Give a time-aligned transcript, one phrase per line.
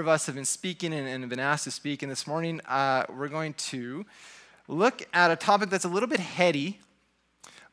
[0.00, 2.60] of us have been speaking and, and have been asked to speak, and this morning
[2.66, 4.04] uh, we're going to
[4.66, 6.78] look at a topic that's a little bit heady,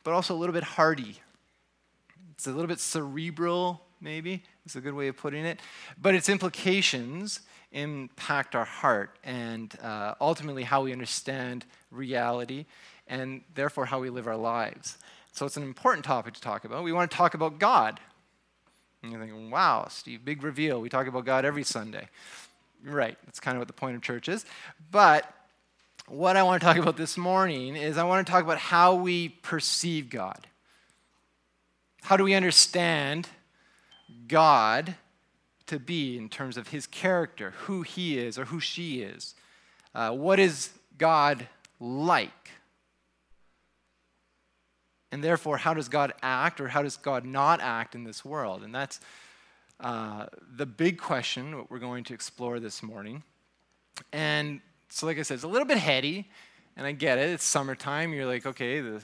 [0.02, 1.20] but also a little bit hardy.
[2.32, 5.60] It's a little bit cerebral, maybe, is a good way of putting it,
[6.00, 7.40] but its implications
[7.72, 12.66] impact our heart and uh, ultimately how we understand reality
[13.06, 14.98] and therefore how we live our lives.
[15.32, 16.82] So it's an important topic to talk about.
[16.82, 18.00] We want to talk about God.
[19.06, 20.80] And you're thinking, wow, Steve, big reveal.
[20.80, 22.08] We talk about God every Sunday.
[22.84, 24.44] Right, that's kind of what the point of church is.
[24.90, 25.32] But
[26.08, 28.96] what I want to talk about this morning is I want to talk about how
[28.96, 30.48] we perceive God.
[32.02, 33.28] How do we understand
[34.26, 34.96] God
[35.66, 39.36] to be in terms of his character, who he is or who she is?
[39.94, 41.46] Uh, what is God
[41.78, 42.45] like?
[45.12, 48.62] And therefore, how does God act or how does God not act in this world?
[48.62, 49.00] And that's
[49.80, 53.22] uh, the big question, what we're going to explore this morning.
[54.12, 56.28] And so, like I said, it's a little bit heady,
[56.76, 57.30] and I get it.
[57.30, 58.12] It's summertime.
[58.12, 59.00] You're like, okay, the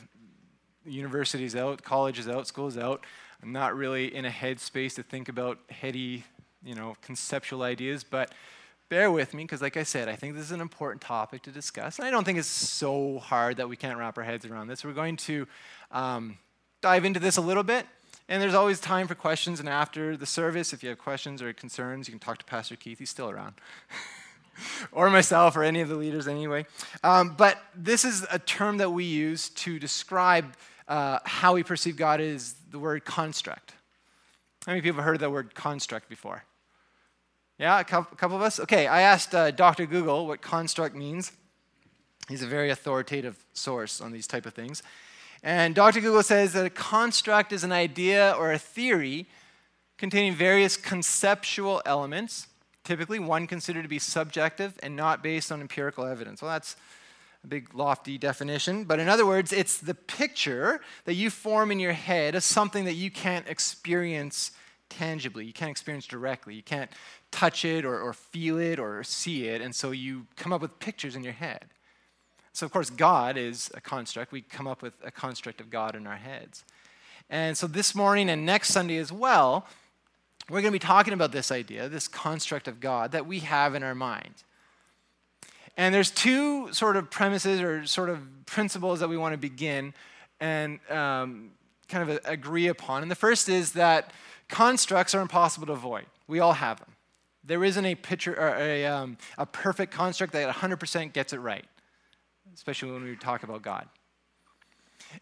[0.85, 3.05] university's out, college is out, school's out.
[3.43, 6.25] I'm not really in a headspace to think about heady,
[6.65, 8.33] you know, conceptual ideas, but
[8.89, 11.51] bear with me because, like I said, I think this is an important topic to
[11.51, 11.99] discuss.
[11.99, 14.85] And I don't think it's so hard that we can't wrap our heads around this.
[14.85, 15.49] We're going to
[15.93, 16.39] um,
[16.81, 17.87] dive into this a little bit.
[18.29, 19.61] And there's always time for questions.
[19.61, 22.77] And after the service, if you have questions or concerns, you can talk to Pastor
[22.77, 22.99] Keith.
[22.99, 23.55] He's still around.
[24.93, 26.67] or myself, or any of the leaders, anyway.
[27.05, 30.55] Um, but this is a term that we use to describe
[30.89, 33.73] uh, how we perceive God is the word construct.
[34.67, 36.45] How many people have heard that word construct before?
[37.59, 38.59] Yeah, a couple of us?
[38.61, 39.87] Okay, I asked uh, Dr.
[39.87, 41.33] Google what construct means.
[42.29, 44.83] He's a very authoritative source on these type of things.
[45.43, 46.01] And Dr.
[46.01, 49.27] Google says that a construct is an idea or a theory
[49.99, 52.47] containing various conceptual elements,
[52.85, 56.43] typically one considered to be subjective and not based on empirical evidence.
[56.43, 56.77] Well, that's
[57.45, 61.81] a big lofty definition, but in other words, it's the picture that you form in
[61.81, 64.53] your head of something that you can't experience
[64.93, 66.55] tangibly, you can't experience directly.
[66.55, 66.91] You can't
[67.31, 70.79] touch it or, or feel it or see it, and so you come up with
[70.79, 71.67] pictures in your head.
[72.53, 74.33] So, of course, God is a construct.
[74.33, 76.65] We come up with a construct of God in our heads.
[77.31, 79.67] And so, this morning and next Sunday as well,
[80.51, 83.75] we're going to be talking about this idea, this construct of God that we have
[83.75, 84.35] in our mind.
[85.77, 89.95] And there's two sort of premises or sort of principles that we want to begin
[90.41, 91.53] and um,
[91.89, 93.03] kind of agree upon.
[93.03, 94.13] And the first is that
[94.49, 96.05] constructs are impossible to avoid.
[96.27, 96.89] We all have them.
[97.45, 101.65] There isn't a picture or a, um, a perfect construct that 100% gets it right,
[102.55, 103.89] especially when we talk about God.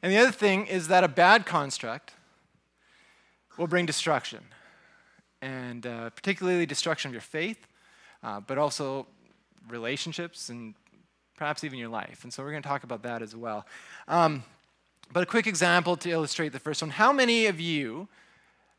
[0.03, 2.15] And the other thing is that a bad construct
[3.57, 4.41] will bring destruction,
[5.43, 7.67] and uh, particularly destruction of your faith,
[8.23, 9.07] uh, but also
[9.69, 10.75] relationships and
[11.37, 12.25] perhaps even your life.
[12.25, 13.67] And so we're going to talk about that as well.
[14.09, 14.45] Um,
[15.13, 16.91] but a quick example to illustrate the first one.
[16.91, 18.09] How many of you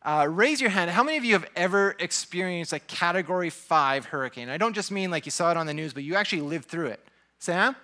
[0.03, 0.89] uh, raise your hand.
[0.89, 4.49] How many of you have ever experienced a category five hurricane?
[4.49, 6.65] I don't just mean like you saw it on the news, but you actually lived
[6.65, 6.99] through it.
[7.39, 7.75] Sam?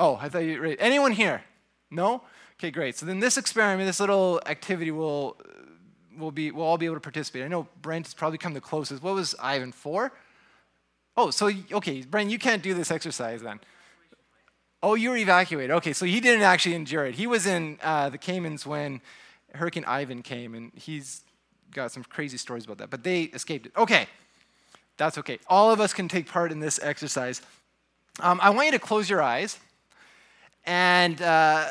[0.00, 0.76] Oh, I thought you.
[0.78, 1.42] Anyone here?
[1.90, 2.22] No?
[2.58, 2.96] Okay, great.
[2.96, 5.36] So then this experiment, this little activity will
[6.18, 7.44] will be we'll all be able to participate.
[7.44, 9.02] I know Brent has probably come the closest.
[9.02, 10.12] What was Ivan four?
[11.18, 13.60] Oh, so okay, Brent, you can't do this exercise then.
[14.82, 15.70] Oh, you were evacuated.
[15.72, 17.16] Okay, so he didn't actually endure it.
[17.16, 19.02] He was in uh, the Caymans when
[19.54, 21.20] Hurricane Ivan came, and he's
[21.72, 23.72] got some crazy stories about that, but they escaped it.
[23.76, 24.06] Okay,
[24.96, 25.38] that's okay.
[25.46, 27.42] All of us can take part in this exercise.
[28.20, 29.58] Um, I want you to close your eyes.
[30.64, 31.68] And uh,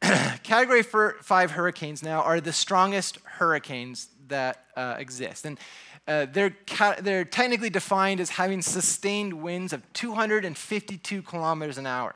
[0.42, 5.46] category five hurricanes now are the strongest hurricanes that uh, exist.
[5.46, 5.58] And
[6.08, 12.14] uh, they're, ca- they're technically defined as having sustained winds of 252 kilometers an hour.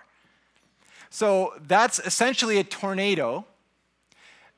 [1.10, 3.44] So that's essentially a tornado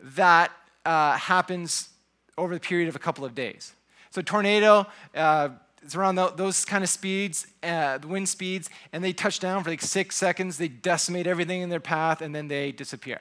[0.01, 0.51] that
[0.85, 1.91] uh, happens
[2.39, 3.75] over the period of a couple of days.
[4.11, 5.51] So, tornado, uh,
[5.83, 9.71] it's around those kind of speeds, uh, the wind speeds, and they touch down for
[9.71, 10.59] like six seconds.
[10.59, 13.21] They decimate everything in their path, and then they disappear.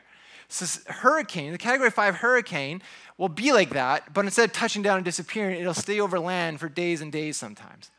[0.49, 2.81] So, hurricane, the category five hurricane,
[3.17, 6.59] will be like that, but instead of touching down and disappearing, it'll stay over land
[6.59, 7.91] for days and days sometimes.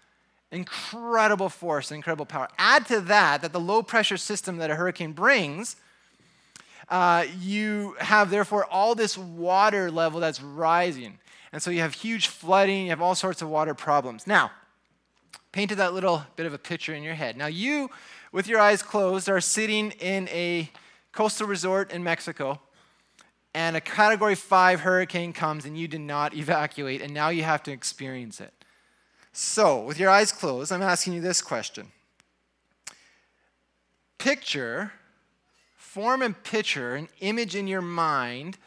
[0.51, 2.49] Incredible force, incredible power.
[2.57, 5.77] Add to that that the low pressure system that a hurricane brings
[6.91, 11.19] uh, you have therefore all this water level that's rising.
[11.53, 14.27] And so you have huge flooding, you have all sorts of water problems.
[14.27, 14.51] Now,
[15.53, 17.37] painted that little bit of a picture in your head.
[17.37, 17.91] Now, you,
[18.33, 20.71] with your eyes closed, are sitting in a
[21.13, 22.61] coastal resort in Mexico,
[23.55, 27.63] and a category five hurricane comes, and you did not evacuate, and now you have
[27.65, 28.53] to experience it.
[29.33, 31.91] So, with your eyes closed, I'm asking you this question
[34.19, 34.93] Picture,
[35.89, 38.59] form and picture an image in your mind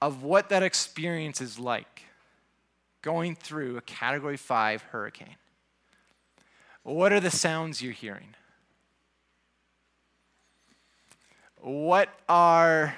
[0.00, 2.02] of what that experience is like
[3.02, 5.36] going through a category 5 hurricane.
[6.84, 8.34] What are the sounds you're hearing?
[11.60, 12.96] What are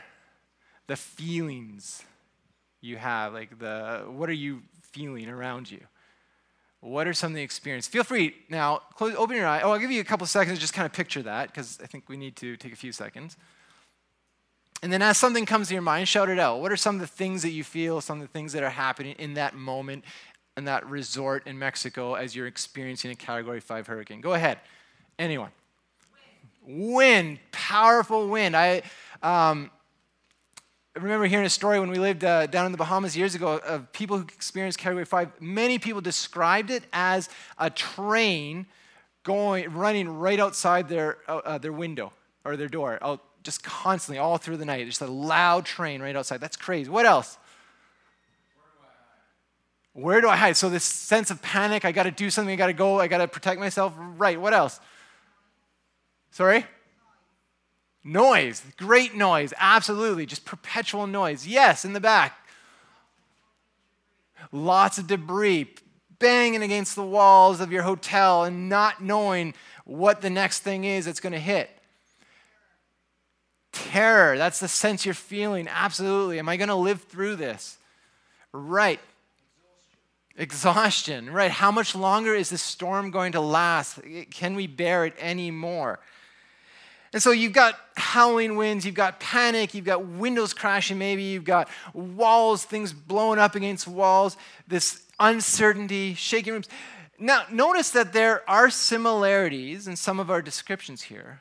[0.87, 2.03] the feelings
[2.83, 3.33] you have?
[3.33, 4.61] Like the what are you
[4.93, 5.81] feeling around you?
[6.81, 7.91] What are some of the experiences?
[7.91, 9.63] Feel free now, close, open your eye.
[9.63, 11.87] Oh, I'll give you a couple seconds to just kind of picture that because I
[11.87, 13.37] think we need to take a few seconds.
[14.83, 16.61] And then as something comes to your mind, shout it out.
[16.61, 18.71] What are some of the things that you feel, some of the things that are
[18.71, 20.05] happening in that moment
[20.57, 24.21] in that resort in Mexico as you're experiencing a category 5 hurricane?
[24.21, 24.59] Go ahead.
[25.19, 25.51] Anyone.
[26.65, 26.95] Wind.
[26.95, 27.39] wind.
[27.51, 28.57] Powerful wind.
[28.57, 28.83] I
[29.21, 29.73] um,
[31.03, 33.93] remember hearing a story when we lived uh, down in the Bahamas years ago of
[33.93, 35.41] people who experienced category 5.
[35.41, 37.29] Many people described it as
[37.59, 38.67] a train
[39.23, 42.13] going running right outside their, uh, uh their window
[42.45, 44.87] or their door out just constantly all through the night.
[44.87, 46.41] Just a loud train right outside.
[46.41, 46.91] That's crazy.
[46.91, 47.39] What else?
[49.93, 50.57] Where do I hide?
[50.57, 53.09] So, this sense of panic, I got to do something, I got to go, I
[53.09, 53.93] got to protect myself.
[53.97, 54.79] Right, what else?
[56.31, 56.65] Sorry?
[58.05, 58.63] Noise.
[58.77, 59.53] Great noise.
[59.59, 60.27] Absolutely.
[60.27, 61.47] Just perpetual noise.
[61.47, 62.39] Yes, in the back.
[64.53, 65.75] Lots of debris
[66.19, 69.55] banging against the walls of your hotel and not knowing
[69.85, 71.71] what the next thing is that's going to hit.
[73.73, 75.69] Terror, that's the sense you're feeling.
[75.69, 76.39] Absolutely.
[76.39, 77.79] Am I going to live through this?
[78.53, 79.01] Right.
[80.37, 81.31] Exhaustion.
[81.31, 81.51] Right.
[81.51, 83.99] How much longer is this storm going to last?
[84.31, 86.01] Can we bear it anymore?
[87.13, 91.45] And so you've got howling winds, you've got panic, you've got windows crashing, maybe you've
[91.45, 96.69] got walls, things blowing up against walls, this uncertainty, shaking rooms.
[97.19, 101.41] Now, notice that there are similarities in some of our descriptions here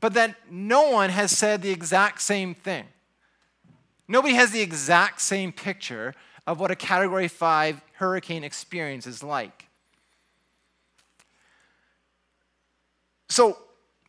[0.00, 2.84] but that no one has said the exact same thing.
[4.06, 6.14] Nobody has the exact same picture
[6.46, 9.66] of what a Category 5 hurricane experience is like.
[13.28, 13.58] So,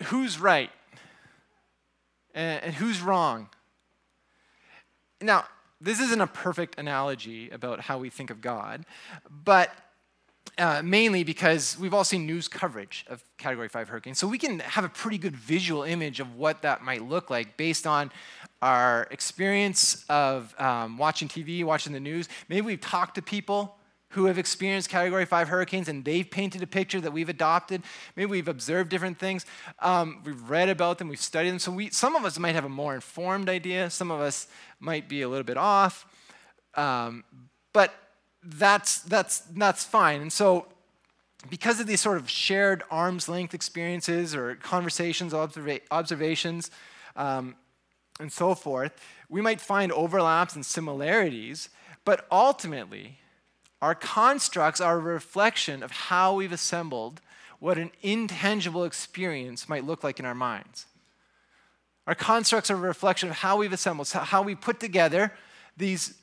[0.04, 0.72] who's right?
[2.34, 3.50] And who's wrong?
[5.22, 5.46] Now,
[5.82, 8.86] this isn't a perfect analogy about how we think of God,
[9.30, 9.72] but
[10.58, 14.20] uh, mainly because we've all seen news coverage of Category 5 hurricanes.
[14.20, 17.56] So we can have a pretty good visual image of what that might look like
[17.56, 18.12] based on
[18.62, 22.28] our experience of um, watching TV, watching the news.
[22.50, 23.76] Maybe we've talked to people
[24.10, 27.84] who have experienced Category 5 hurricanes and they've painted a picture that we've adopted.
[28.16, 29.46] Maybe we've observed different things.
[29.80, 31.60] Um, we've read about them, we've studied them.
[31.60, 34.48] So we, some of us might have a more informed idea, some of us
[34.80, 36.08] might be a little bit off.
[36.76, 37.24] Um,
[37.72, 37.94] but
[38.44, 40.22] that's, that's, that's fine.
[40.22, 40.66] And so,
[41.50, 46.70] because of these sort of shared arm's length experiences or conversations, observa- observations,
[47.16, 47.56] um,
[48.20, 48.92] and so forth,
[49.30, 51.70] we might find overlaps and similarities,
[52.04, 53.20] but ultimately,
[53.82, 57.22] our constructs are a reflection of how we've assembled
[57.60, 60.86] what an intangible experience might look like in our minds.
[62.08, 65.34] Our constructs are a reflection of how we've assembled, how we put together
[65.78, 66.16] these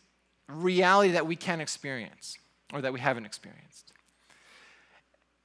[0.48, 2.38] reality that we can experience
[2.72, 3.92] or that we haven't experienced.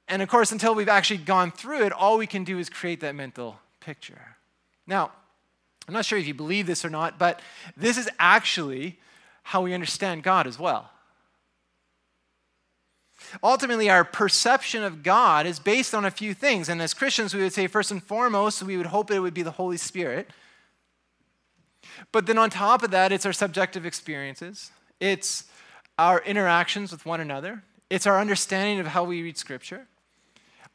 [0.08, 3.00] And of course, until we've actually gone through it, all we can do is create
[3.00, 4.36] that mental picture.
[4.86, 5.12] Now,
[5.86, 7.40] I'm not sure if you believe this or not, but
[7.76, 8.98] this is actually
[9.42, 10.90] how we understand God as well.
[13.42, 16.68] Ultimately, our perception of God is based on a few things.
[16.68, 19.42] And as Christians, we would say, first and foremost, we would hope it would be
[19.42, 20.28] the Holy Spirit.
[22.10, 25.44] But then on top of that, it's our subjective experiences, it's
[25.98, 29.86] our interactions with one another, it's our understanding of how we read Scripture,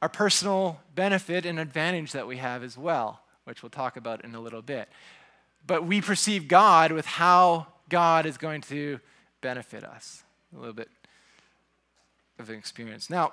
[0.01, 4.35] our personal benefit and advantage that we have as well, which we'll talk about in
[4.35, 4.89] a little bit.
[5.65, 8.99] But we perceive God with how God is going to
[9.41, 10.23] benefit us.
[10.55, 10.89] A little bit
[12.39, 13.09] of an experience.
[13.09, 13.31] Now,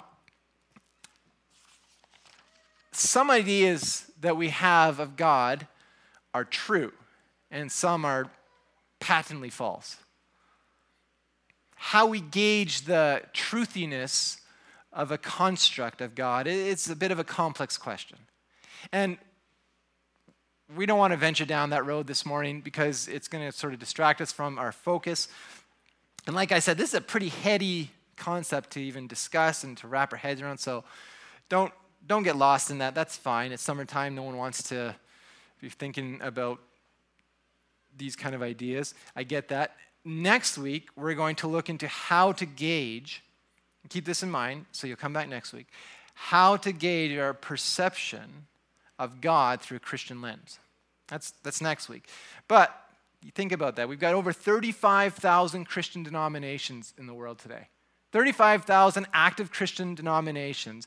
[2.92, 5.66] some ideas that we have of God
[6.32, 6.92] are true,
[7.50, 8.30] and some are
[9.00, 9.96] patently false
[11.84, 14.40] how we gauge the truthiness
[14.90, 18.16] of a construct of God, it's a bit of a complex question.
[18.90, 19.18] And
[20.74, 23.74] we don't want to venture down that road this morning because it's going to sort
[23.74, 25.28] of distract us from our focus.
[26.26, 29.88] And like I said, this is a pretty heady concept to even discuss and to
[29.88, 30.58] wrap our heads around.
[30.58, 30.84] So
[31.48, 31.72] don't
[32.06, 32.94] don't get lost in that.
[32.94, 33.50] That's fine.
[33.50, 34.14] It's summertime.
[34.14, 34.94] No one wants to
[35.60, 36.60] be thinking about
[37.96, 38.94] these kind of ideas.
[39.16, 43.22] I get that next week, we're going to look into how to gauge
[43.88, 45.66] keep this in mind so you'll come back next week,
[46.14, 48.46] how to gauge our perception
[48.98, 50.58] of God through a Christian lens.
[51.08, 52.08] That's, that's next week.
[52.48, 52.74] But
[53.22, 53.88] you think about that.
[53.88, 57.68] We've got over 35,000 Christian denominations in the world today.
[58.14, 60.86] 35,000 active Christian denominations.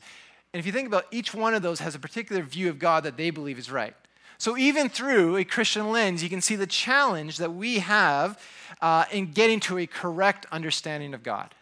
[0.53, 3.03] And if you think about each one of those has a particular view of God
[3.03, 3.93] that they believe is right.
[4.37, 8.41] So even through a Christian lens, you can see the challenge that we have
[8.81, 11.53] uh, in getting to a correct understanding of God.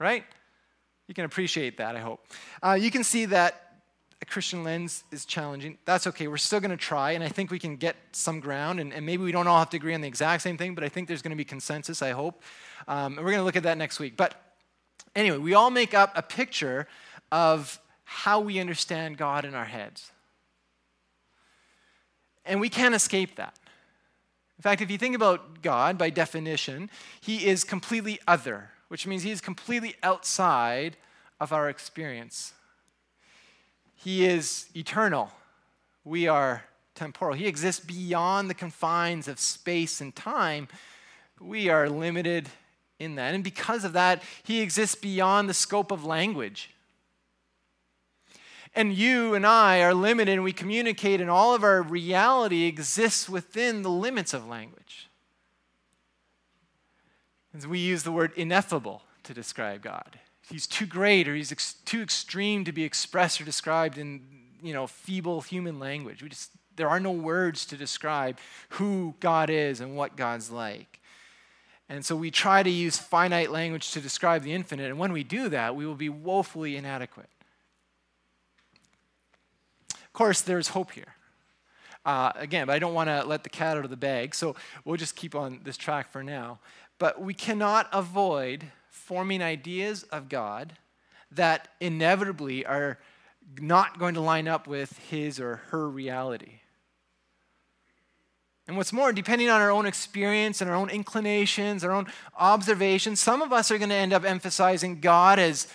[0.00, 0.24] Right?
[1.08, 2.26] You can appreciate that, I hope.
[2.62, 3.82] Uh, you can see that
[4.22, 5.76] a Christian lens is challenging.
[5.84, 6.26] That's okay.
[6.26, 8.80] We're still going to try, and I think we can get some ground.
[8.80, 10.82] And, and, maybe we don't all have to agree on the exact same thing, but
[10.82, 12.42] I think there's going to be consensus, I hope.
[12.88, 14.16] Um, and we're going to look at that next week.
[14.16, 14.40] But
[15.14, 16.86] anyway, we all make up a picture
[17.32, 20.10] of how we understand God in our heads.
[22.44, 23.58] And we can't escape that.
[24.58, 29.22] In fact, if you think about God by definition, he is completely other, which means
[29.22, 30.96] he is completely outside
[31.40, 32.52] of our experience
[34.04, 35.32] he is eternal.
[36.04, 37.32] We are temporal.
[37.32, 40.68] He exists beyond the confines of space and time.
[41.40, 42.50] We are limited
[42.98, 43.34] in that.
[43.34, 46.70] And because of that, He exists beyond the scope of language.
[48.74, 53.28] And you and I are limited, and we communicate, and all of our reality exists
[53.28, 55.08] within the limits of language.
[57.56, 60.18] As we use the word ineffable to describe God
[60.50, 64.22] he's too great or he's ex- too extreme to be expressed or described in
[64.62, 68.38] you know feeble human language we just there are no words to describe
[68.70, 71.00] who god is and what god's like
[71.88, 75.22] and so we try to use finite language to describe the infinite and when we
[75.22, 77.28] do that we will be woefully inadequate.
[79.92, 81.14] Of course there's hope here.
[82.06, 84.54] Uh, again but i don't want to let the cat out of the bag so
[84.84, 86.58] we'll just keep on this track for now.
[86.98, 90.74] But we cannot avoid forming ideas of God
[91.30, 92.98] that inevitably are
[93.60, 96.60] not going to line up with his or her reality.
[98.66, 102.06] And what's more, depending on our own experience and our own inclinations, our own
[102.38, 105.68] observations, some of us are going to end up emphasizing God as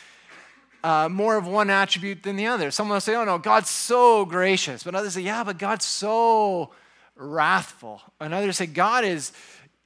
[0.83, 2.71] uh, more of one attribute than the other.
[2.71, 4.83] Someone will say, oh no, God's so gracious.
[4.83, 6.71] But others say, yeah, but God's so
[7.15, 8.01] wrathful.
[8.19, 9.33] And others say, God is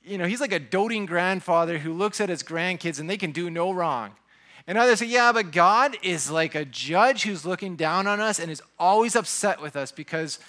[0.03, 3.31] you know, he's like a doting grandfather who looks at his grandkids and they can
[3.31, 4.11] do no wrong.
[4.67, 8.39] And others say, yeah, but God is like a judge who's looking down on us
[8.39, 10.39] and is always upset with us because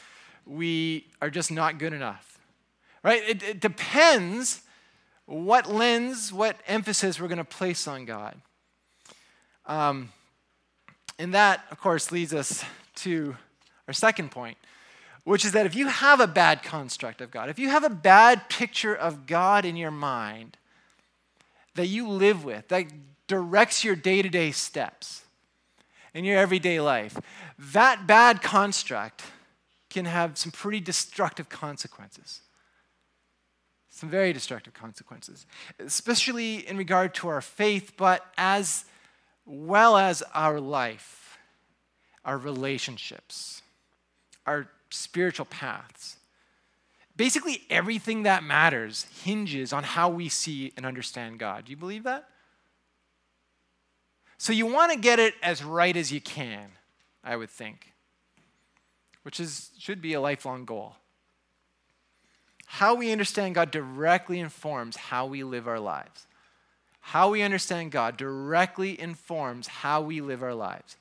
[0.46, 2.33] we are just not good enough.
[3.04, 3.22] Right?
[3.28, 4.62] It, it depends
[5.26, 8.34] what lens, what emphasis we're going to place on God.
[9.66, 10.10] Um,
[11.18, 12.64] and that, of course, leads us
[12.96, 13.36] to
[13.86, 14.56] our second point,
[15.24, 17.90] which is that if you have a bad construct of God, if you have a
[17.90, 20.56] bad picture of God in your mind
[21.74, 22.86] that you live with, that
[23.26, 25.24] directs your day to day steps
[26.14, 27.18] in your everyday life,
[27.58, 29.22] that bad construct
[29.90, 32.40] can have some pretty destructive consequences.
[33.94, 35.46] Some very destructive consequences,
[35.78, 38.86] especially in regard to our faith, but as
[39.46, 41.38] well as our life,
[42.24, 43.62] our relationships,
[44.46, 46.16] our spiritual paths.
[47.16, 51.66] Basically, everything that matters hinges on how we see and understand God.
[51.66, 52.28] Do you believe that?
[54.38, 56.70] So, you want to get it as right as you can,
[57.22, 57.92] I would think,
[59.22, 60.96] which is, should be a lifelong goal.
[62.78, 66.26] How we understand God directly informs how we live our lives.
[66.98, 70.96] How we understand God directly informs how we live our lives.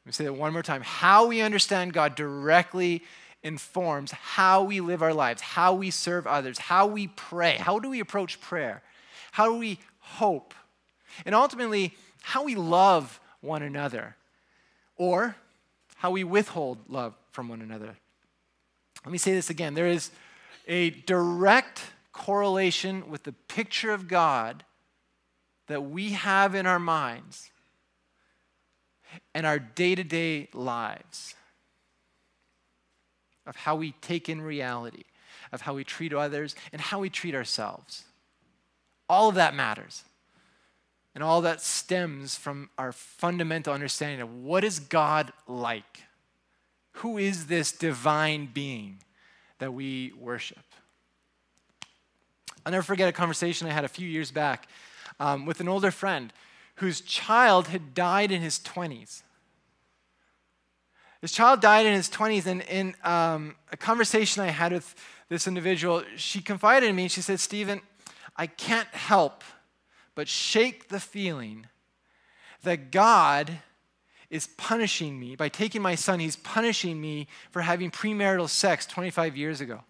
[0.00, 0.80] Let me say that one more time.
[0.80, 3.02] How we understand God directly
[3.42, 7.58] informs how we live our lives, how we serve others, how we pray.
[7.58, 8.80] How do we approach prayer?
[9.32, 10.54] How do we hope?
[11.26, 14.16] And ultimately, how we love one another
[14.96, 15.36] or
[15.96, 17.98] how we withhold love from one another.
[19.04, 19.74] Let me say this again.
[19.74, 20.10] There is
[20.68, 21.82] a direct
[22.12, 24.64] correlation with the picture of God
[25.66, 27.50] that we have in our minds
[29.34, 31.34] and our day to day lives
[33.46, 35.04] of how we take in reality,
[35.52, 38.04] of how we treat others, and how we treat ourselves.
[39.08, 40.04] All of that matters.
[41.14, 46.02] And all that stems from our fundamental understanding of what is God like?
[46.92, 48.98] Who is this divine being
[49.58, 50.58] that we worship?
[52.64, 54.68] I'll never forget a conversation I had a few years back
[55.20, 56.32] um, with an older friend
[56.76, 59.22] whose child had died in his 20s.
[61.20, 64.94] His child died in his 20s, and in um, a conversation I had with
[65.28, 67.08] this individual, she confided in me.
[67.08, 67.80] She said, Stephen,
[68.36, 69.42] I can't help
[70.14, 71.66] but shake the feeling
[72.62, 73.58] that God
[74.30, 75.36] is punishing me.
[75.36, 79.80] By taking my son, he's punishing me for having premarital sex 25 years ago.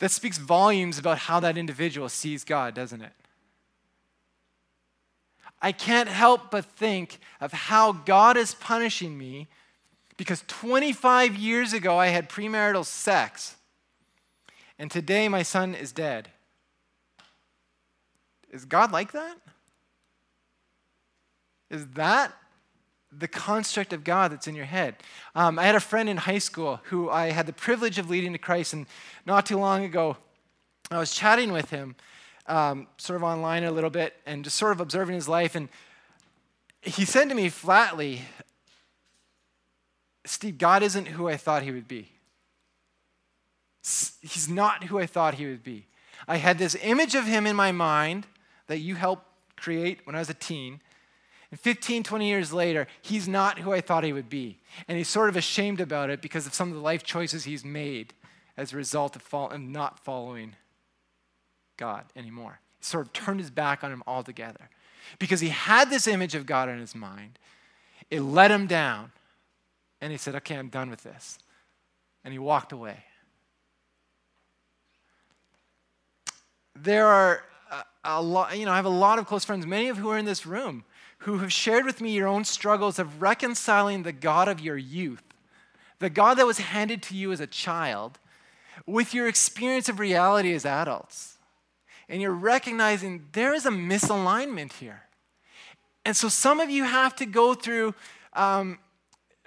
[0.00, 3.12] That speaks volumes about how that individual sees God, doesn't it?
[5.60, 9.48] I can't help but think of how God is punishing me
[10.16, 13.56] because 25 years ago I had premarital sex,
[14.78, 16.28] and today my son is dead.
[18.50, 19.36] Is God like that?
[21.70, 22.32] Is that
[23.10, 24.96] the construct of God that's in your head?
[25.34, 28.32] Um, I had a friend in high school who I had the privilege of leading
[28.32, 28.86] to Christ, and
[29.26, 30.16] not too long ago,
[30.90, 31.96] I was chatting with him,
[32.46, 35.54] um, sort of online a little bit, and just sort of observing his life.
[35.54, 35.68] And
[36.80, 38.22] he said to me flatly,
[40.24, 42.08] Steve, God isn't who I thought he would be.
[43.82, 45.86] He's not who I thought he would be.
[46.26, 48.26] I had this image of him in my mind
[48.66, 49.24] that you helped
[49.56, 50.80] create when I was a teen.
[51.50, 54.58] And 15, 20 years later, he's not who I thought he would be.
[54.86, 57.64] And he's sort of ashamed about it because of some of the life choices he's
[57.64, 58.12] made
[58.56, 60.56] as a result of, fall, of not following
[61.78, 62.60] God anymore.
[62.78, 64.68] He sort of turned his back on him altogether.
[65.18, 67.38] Because he had this image of God in his mind,
[68.10, 69.12] it let him down.
[70.00, 71.38] And he said, Okay, I'm done with this.
[72.24, 73.04] And he walked away.
[76.76, 79.88] There are a, a lot, you know, I have a lot of close friends, many
[79.88, 80.84] of who are in this room,
[81.18, 85.22] who have shared with me your own struggles of reconciling the God of your youth,
[85.98, 88.18] the God that was handed to you as a child,
[88.86, 91.38] with your experience of reality as adults
[92.08, 95.02] and you're recognizing there is a misalignment here.
[96.04, 97.94] And so some of you have to go through
[98.32, 98.78] um,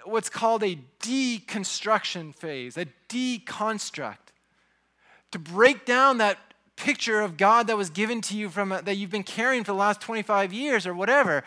[0.04, 4.16] what's called a deconstruction phase, a deconstruct,
[5.32, 6.38] to break down that
[6.82, 9.78] picture of God that was given to you from that you've been carrying for the
[9.78, 11.44] last 25 years or whatever.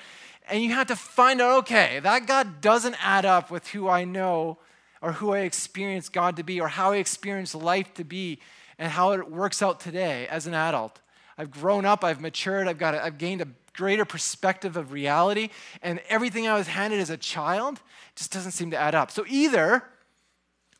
[0.47, 4.05] And you have to find out, okay, that God doesn't add up with who I
[4.05, 4.57] know
[5.01, 8.39] or who I experience God to be or how I experience life to be
[8.79, 11.01] and how it works out today as an adult.
[11.37, 15.49] I've grown up, I've matured, I've, got a, I've gained a greater perspective of reality,
[15.81, 17.81] and everything I was handed as a child
[18.15, 19.11] just doesn't seem to add up.
[19.11, 19.83] So either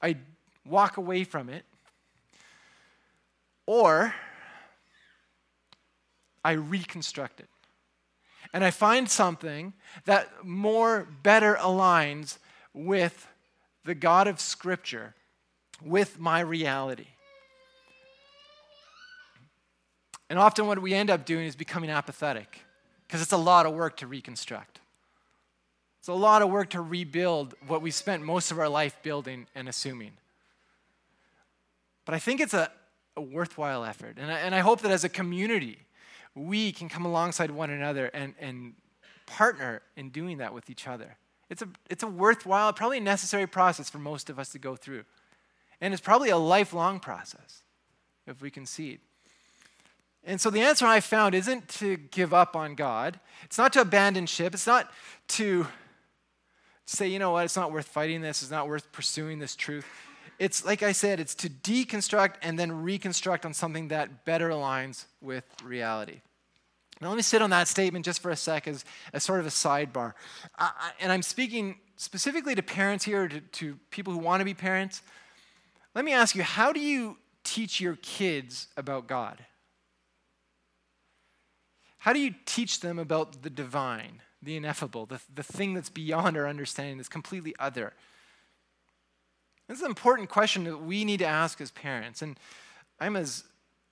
[0.02, 0.16] I
[0.66, 1.66] walk away from it,
[3.66, 4.14] or
[6.46, 7.50] I reconstruct it.
[8.54, 9.74] And I find something
[10.06, 12.38] that more better aligns
[12.72, 13.28] with
[13.84, 15.16] the God of Scripture,
[15.84, 17.08] with my reality.
[20.30, 22.60] And often what we end up doing is becoming apathetic
[23.08, 24.80] because it's a lot of work to reconstruct.
[26.00, 29.48] It's a lot of work to rebuild what we spent most of our life building
[29.56, 30.12] and assuming.
[32.06, 32.70] But I think it's a,
[33.18, 34.18] a worthwhile effort.
[34.20, 35.80] And I, and I hope that as a community,
[36.36, 38.74] we can come alongside one another and, and
[39.26, 41.18] partner in doing that with each other.
[41.50, 45.06] It's a, it's a worthwhile, probably necessary process for most of us to go through.
[45.80, 47.62] And it's probably a lifelong process
[48.28, 49.00] if we concede.
[50.24, 53.20] And so the answer I found isn't to give up on God.
[53.44, 54.54] It's not to abandon ship.
[54.56, 54.92] It's not
[55.30, 55.68] to
[56.88, 58.42] say, you know what, it's not worth fighting this.
[58.42, 59.86] It's not worth pursuing this truth.
[60.38, 65.06] It's like I said, it's to deconstruct and then reconstruct on something that better aligns
[65.22, 66.22] with reality.
[67.02, 69.46] Now, let me sit on that statement just for a sec as, as sort of
[69.46, 70.14] a sidebar.
[70.58, 70.70] Uh,
[71.00, 75.02] and I'm speaking specifically to parents here, to, to people who want to be parents.
[75.94, 79.46] Let me ask you, how do you teach your kids about God?
[81.98, 86.38] How do you teach them about the divine, the ineffable, the, the thing that's beyond
[86.38, 87.94] our understanding, that's completely other?
[89.68, 92.22] This is an important question that we need to ask as parents.
[92.22, 92.40] And
[93.00, 93.44] I'm as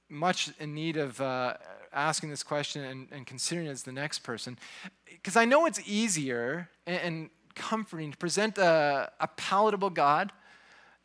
[0.10, 1.56] much in need of uh,
[1.92, 4.60] asking this question and, and, considering it as the next person.
[5.06, 10.32] Because I know it's easier and, and comforting to present a, a, palatable God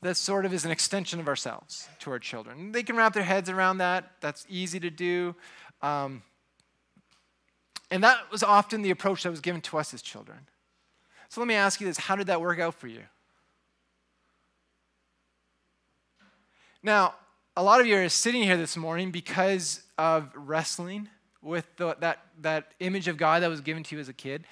[0.03, 2.73] that sort of is an extension of ourselves to our children.
[2.73, 4.13] They can wrap their heads around that.
[4.21, 5.35] That's easy to do.
[5.83, 6.23] Um,
[7.91, 10.39] and that was often the approach that was given to us as children.
[11.31, 13.03] So let me ask you this how did that work out for you?
[16.83, 17.15] Now,
[17.57, 21.09] a lot of you are sitting here this morning because of wrestling
[21.43, 24.45] with the, that, that image of God that was given to you as a kid.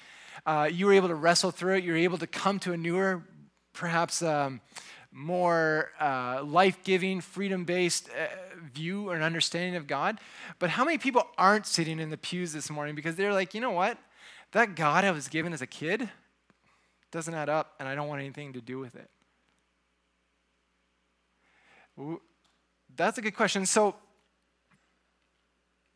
[0.45, 1.85] Uh, you were able to wrestle through it.
[1.85, 3.23] You were able to come to a newer,
[3.71, 4.59] perhaps um,
[5.09, 8.27] more uh, life giving, freedom based uh,
[8.73, 10.19] view or an understanding of God.
[10.59, 13.61] But how many people aren't sitting in the pews this morning because they're like, you
[13.61, 13.97] know what?
[14.51, 16.09] That God I was given as a kid
[17.11, 19.09] doesn't add up, and I don't want anything to do with it.
[22.95, 23.65] That's a good question.
[23.65, 23.95] So,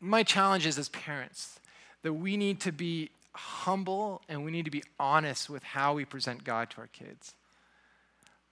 [0.00, 1.60] my challenge is as parents
[2.02, 6.04] that we need to be humble and we need to be honest with how we
[6.04, 7.34] present God to our kids.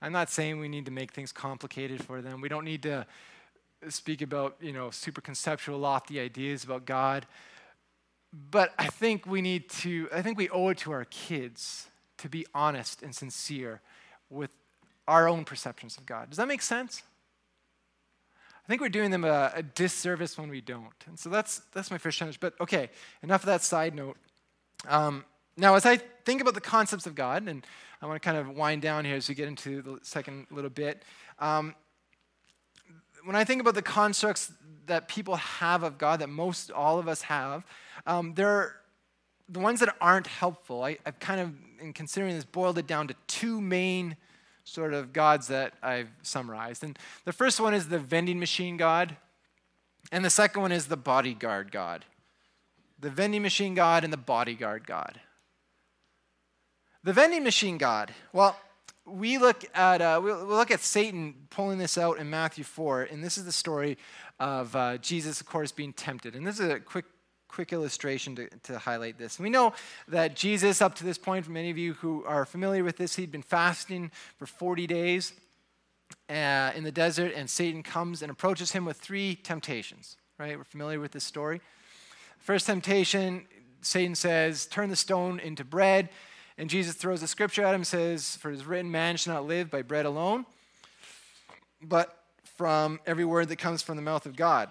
[0.01, 2.41] I'm not saying we need to make things complicated for them.
[2.41, 3.07] We don't need to
[3.89, 7.27] speak about, you know, super conceptual, lofty ideas about God.
[8.51, 12.29] But I think we need to, I think we owe it to our kids to
[12.29, 13.81] be honest and sincere
[14.29, 14.51] with
[15.09, 16.31] our own perceptions of God.
[16.31, 17.03] Does that make sense?
[18.71, 20.95] I think we're doing them a, a disservice when we don't.
[21.09, 22.39] And so that's, that's my first challenge.
[22.39, 22.89] But okay,
[23.21, 24.17] enough of that side note.
[24.89, 25.25] Um,
[25.57, 27.67] now, as I think about the concepts of God, and
[28.01, 30.71] I want to kind of wind down here as we get into the second little
[30.71, 31.03] bit.
[31.41, 31.75] Um,
[33.25, 34.53] when I think about the constructs
[34.87, 37.67] that people have of God, that most all of us have,
[38.07, 38.77] um, they're
[39.49, 40.85] the ones that aren't helpful.
[40.85, 44.17] I, have kind of, in considering this, boiled it down to two main
[44.65, 46.85] sort of gods that I've summarized.
[46.85, 49.17] And the first one is the vending machine God,
[50.13, 52.05] and the second one is the bodyguard God.
[52.99, 55.21] The vending machine God and the bodyguard God.
[57.03, 58.13] The vending machine God.
[58.33, 58.59] Well,
[59.07, 63.25] we look at uh, we look at Satan pulling this out in Matthew 4, and
[63.25, 63.97] this is the story
[64.39, 66.37] of uh, Jesus, of course, being tempted.
[66.37, 67.07] And this is a quick
[67.51, 69.39] quick illustration to, to highlight this.
[69.39, 69.73] We know
[70.09, 73.17] that Jesus, up to this point, for many of you who are familiar with this,
[73.17, 75.33] he'd been fasting for 40 days
[76.29, 80.17] uh, in the desert, and Satan comes and approaches him with three temptations.
[80.39, 80.57] Right?
[80.57, 81.61] We're familiar with this story.
[82.39, 83.47] First temptation,
[83.83, 86.09] Satan says, "Turn the stone into bread,"
[86.57, 89.45] and Jesus throws a scripture at him, says, "For it is written, man shall not
[89.45, 90.47] live by bread alone,
[91.83, 92.25] but
[92.57, 94.71] from every word that comes from the mouth of God."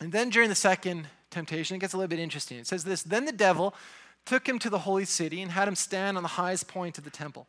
[0.00, 2.58] And then during the second temptation, it gets a little bit interesting.
[2.58, 3.74] It says this Then the devil
[4.24, 7.04] took him to the holy city and had him stand on the highest point of
[7.04, 7.46] the temple.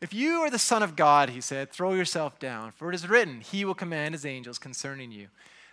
[0.00, 3.08] If you are the Son of God, he said, throw yourself down, for it is
[3.08, 5.28] written, He will command His angels concerning you,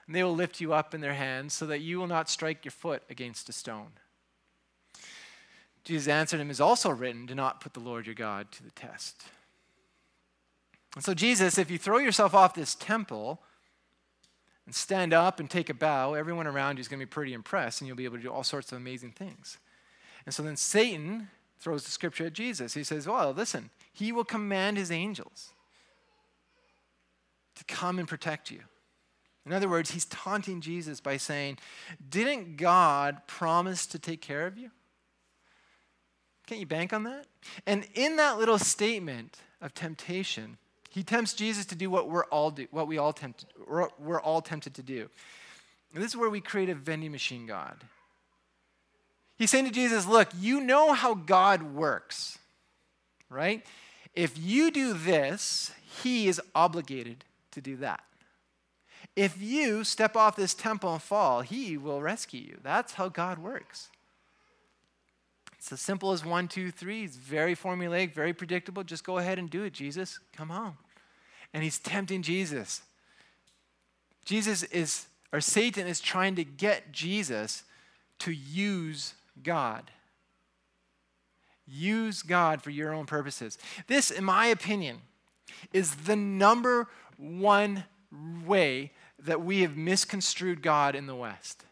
[0.07, 2.63] and they will lift you up in their hands so that you will not strike
[2.63, 3.91] your foot against a stone.
[5.83, 8.71] Jesus answered him, is also written, Do not put the Lord your God to the
[8.71, 9.23] test.
[10.95, 13.41] And so, Jesus, if you throw yourself off this temple,
[14.65, 17.33] and stand up and take a bow, everyone around you is going to be pretty
[17.33, 19.57] impressed and you'll be able to do all sorts of amazing things.
[20.25, 22.73] And so then Satan throws the scripture at Jesus.
[22.73, 25.49] He says, Well, listen, he will command his angels
[27.55, 28.61] to come and protect you.
[29.45, 31.57] In other words, he's taunting Jesus by saying,
[32.09, 34.71] Didn't God promise to take care of you?
[36.47, 37.27] Can't you bank on that?
[37.65, 40.57] And in that little statement of temptation,
[40.93, 44.41] he tempts Jesus to do what we're all do, what we all tempted, we're, all
[44.41, 45.09] tempted to do.
[45.91, 47.77] And this is where we create a vending machine God.
[49.35, 52.37] He's saying to Jesus, Look, you know how God works,
[53.27, 53.65] right?
[54.13, 55.71] If you do this,
[56.03, 58.03] he is obligated to do that.
[59.15, 62.59] If you step off this temple and fall, he will rescue you.
[62.61, 63.89] That's how God works.
[65.57, 67.03] It's as simple as one, two, three.
[67.03, 68.83] It's very formulaic, very predictable.
[68.83, 70.19] Just go ahead and do it, Jesus.
[70.35, 70.77] Come on.
[71.53, 72.81] And he's tempting Jesus.
[74.25, 77.63] Jesus is, or Satan is trying to get Jesus
[78.19, 79.13] to use
[79.43, 79.91] God.
[81.67, 83.57] Use God for your own purposes.
[83.87, 84.97] This, in my opinion,
[85.71, 86.87] is the number
[87.17, 87.85] one
[88.45, 91.65] way that we have misconstrued God in the West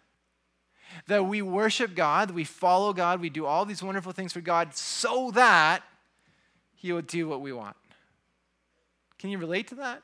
[1.07, 4.75] that we worship God, we follow God, we do all these wonderful things for God
[4.75, 5.83] so that
[6.75, 7.75] He will do what we want.
[9.21, 10.01] Can you relate to that?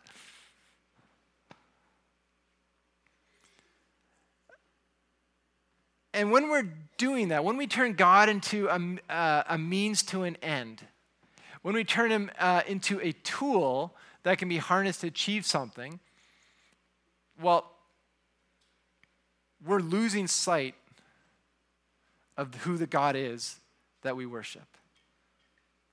[6.13, 10.21] And when we're doing that, when we turn God into a, uh, a means to
[10.21, 10.86] an end,
[11.63, 15.99] when we turn Him uh, into a tool that can be harnessed to achieve something,
[17.41, 17.71] well,
[19.65, 20.75] we're losing sight
[22.38, 23.60] of who the God is
[24.03, 24.77] that we worship.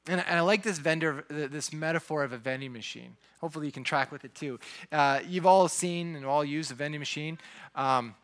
[0.07, 3.17] And, and I like this vendor, this metaphor of a vending machine.
[3.40, 4.59] Hopefully, you can track with it too.
[4.93, 7.38] Uh, you've all seen and all used a vending machine.
[7.75, 8.14] Um,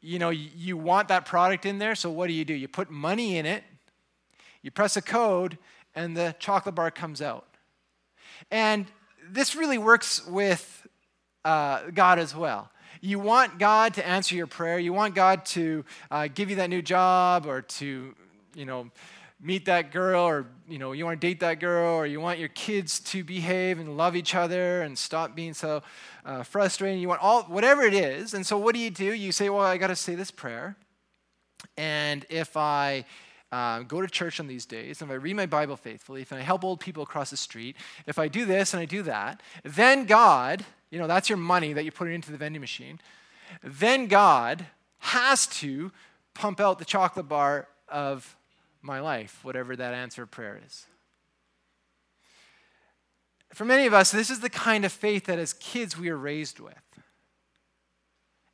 [0.00, 2.54] you know, you, you want that product in there, so what do you do?
[2.54, 3.64] You put money in it,
[4.62, 5.58] you press a code,
[5.94, 7.46] and the chocolate bar comes out.
[8.50, 8.86] And
[9.28, 10.86] this really works with
[11.44, 12.70] uh, God as well.
[13.00, 14.78] You want God to answer your prayer.
[14.78, 18.14] You want God to uh, give you that new job or to,
[18.54, 18.90] you know,
[19.42, 22.38] meet that girl or, you know, you want to date that girl or you want
[22.38, 25.82] your kids to behave and love each other and stop being so
[26.24, 27.00] uh, frustrating.
[27.00, 28.34] You want all, whatever it is.
[28.34, 29.12] And so what do you do?
[29.12, 30.76] You say, well, I got to say this prayer.
[31.76, 33.04] And if I
[33.50, 36.40] uh, go to church on these days, if I read my Bible faithfully, if I
[36.40, 37.76] help old people across the street,
[38.06, 41.72] if I do this and I do that, then God you know, that's your money
[41.72, 43.00] that you put into the vending machine.
[43.62, 44.66] Then God
[44.98, 45.92] has to
[46.34, 48.36] pump out the chocolate bar of
[48.82, 50.86] my life, whatever that answer prayer is.
[53.52, 56.16] For many of us, this is the kind of faith that as kids we are
[56.16, 56.74] raised with.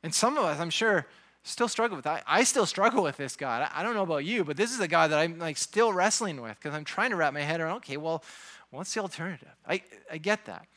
[0.03, 1.05] And some of us, I'm sure,
[1.43, 2.07] still struggle with.
[2.07, 3.61] I, I still struggle with this God.
[3.61, 5.93] I, I don't know about you, but this is a God that I'm like still
[5.93, 7.77] wrestling with because I'm trying to wrap my head around.
[7.77, 8.23] Okay, well,
[8.71, 9.55] what's the alternative?
[9.67, 10.67] I I get that.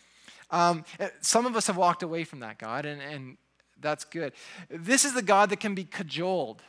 [0.50, 3.36] Um, eh, some of us have walked away from that God, and and
[3.80, 4.32] that's good.
[4.68, 6.62] This is the God that can be cajoled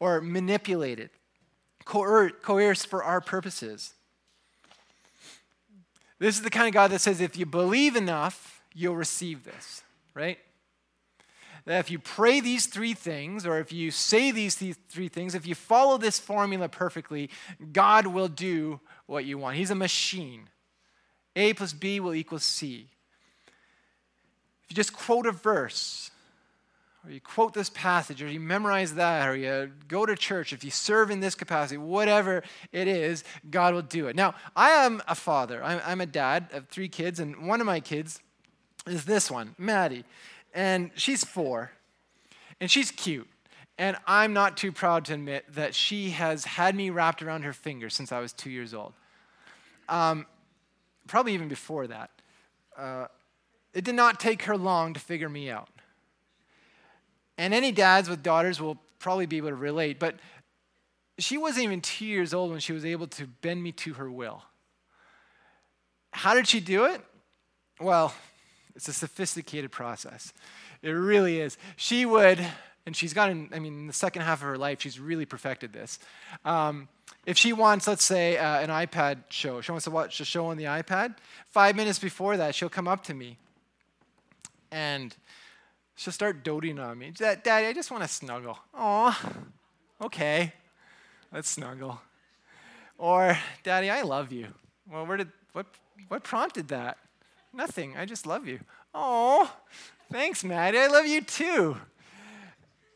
[0.00, 1.10] or manipulated,
[1.84, 3.94] coer- coerced for our purposes.
[6.18, 9.82] This is the kind of God that says, if you believe enough, you'll receive this,
[10.14, 10.38] right?
[11.64, 14.56] that if you pray these three things, or if you say these
[14.88, 17.30] three things, if you follow this formula perfectly,
[17.72, 19.56] God will do what you want.
[19.56, 20.48] He's a machine.
[21.36, 22.88] A plus B will equal C.
[24.64, 26.10] If you just quote a verse,
[27.04, 30.62] or you quote this passage, or you memorize that, or you go to church, if
[30.64, 34.16] you serve in this capacity, whatever it is, God will do it.
[34.16, 37.66] Now, I am a father, I'm, I'm a dad of three kids, and one of
[37.66, 38.20] my kids
[38.86, 40.04] is this one, Maddie
[40.54, 41.72] and she's four,
[42.60, 43.28] and she's cute.
[43.78, 47.52] And I'm not too proud to admit that she has had me wrapped around her
[47.52, 48.92] finger since I was two years old.
[49.88, 50.26] Um,
[51.08, 52.10] probably even before that.
[52.76, 53.06] Uh,
[53.74, 55.68] it did not take her long to figure me out.
[57.38, 60.16] And any dads with daughters will probably be able to relate, but
[61.18, 64.10] she wasn't even two years old when she was able to bend me to her
[64.10, 64.42] will.
[66.12, 67.00] How did she do it?
[67.80, 68.14] Well,
[68.76, 70.32] it's a sophisticated process.
[70.82, 71.58] It really is.
[71.76, 72.44] She would,
[72.86, 75.72] and she's gotten, I mean, in the second half of her life, she's really perfected
[75.72, 75.98] this.
[76.44, 76.88] Um,
[77.24, 80.46] if she wants, let's say, uh, an iPad show, she wants to watch a show
[80.46, 81.16] on the iPad,
[81.46, 83.38] five minutes before that, she'll come up to me
[84.72, 85.14] and
[85.96, 87.10] she'll start doting on me.
[87.10, 88.58] Daddy, I just want to snuggle.
[88.74, 89.32] Aw,
[90.02, 90.52] okay,
[91.32, 92.00] let's snuggle.
[92.98, 94.48] Or, Daddy, I love you.
[94.90, 95.66] Well, where did, what,
[96.08, 96.98] what prompted that?
[97.52, 97.96] Nothing.
[97.96, 98.60] I just love you.
[98.94, 99.52] Oh,
[100.10, 100.78] thanks, Maddie.
[100.78, 101.76] I love you too.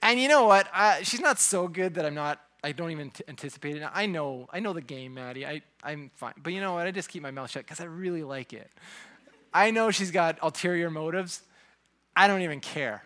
[0.02, 0.68] And you know what?
[0.72, 2.40] I, she's not so good that I'm not.
[2.62, 3.82] I don't even t- anticipate it.
[3.92, 4.48] I know.
[4.52, 5.46] I know the game, Maddie.
[5.46, 6.34] I, I'm fine.
[6.42, 6.86] But you know what?
[6.86, 8.70] I just keep my mouth shut because I really like it.
[9.52, 11.42] I know she's got ulterior motives.
[12.16, 13.02] I don't even care.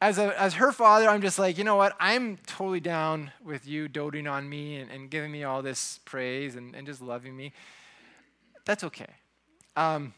[0.00, 1.96] As, a, as her father, I'm just like, you know what?
[1.98, 6.54] I'm totally down with you doting on me and, and giving me all this praise
[6.54, 7.52] and, and just loving me.
[8.64, 9.08] That's okay.
[9.74, 10.14] Um,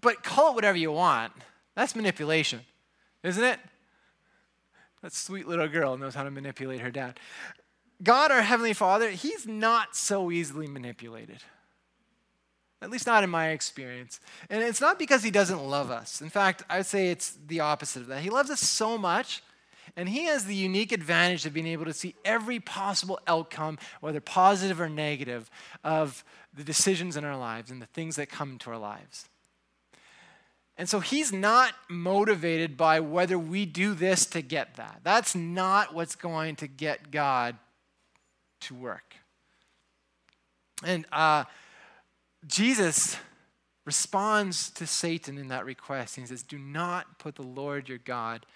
[0.00, 1.32] but call it whatever you want.
[1.74, 2.60] That's manipulation,
[3.22, 3.58] isn't it?
[5.02, 7.18] That sweet little girl knows how to manipulate her dad.
[8.02, 11.38] God, our Heavenly Father, He's not so easily manipulated.
[12.82, 14.20] At least not in my experience.
[14.50, 16.20] And it's not because He doesn't love us.
[16.20, 18.20] In fact, I would say it's the opposite of that.
[18.22, 19.42] He loves us so much,
[19.96, 24.20] and He has the unique advantage of being able to see every possible outcome, whether
[24.20, 25.48] positive or negative,
[25.84, 29.28] of the decisions in our lives and the things that come into our lives.
[30.76, 35.00] And so he's not motivated by whether we do this to get that.
[35.04, 37.56] That's not what's going to get God
[38.62, 39.14] to work.
[40.84, 41.44] And uh,
[42.46, 43.16] Jesus
[43.84, 46.16] responds to Satan in that request.
[46.16, 48.46] He says, Do not put the Lord your God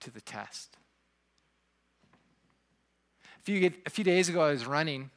[0.00, 0.76] to the test.
[3.40, 5.10] A few, a few days ago, I was running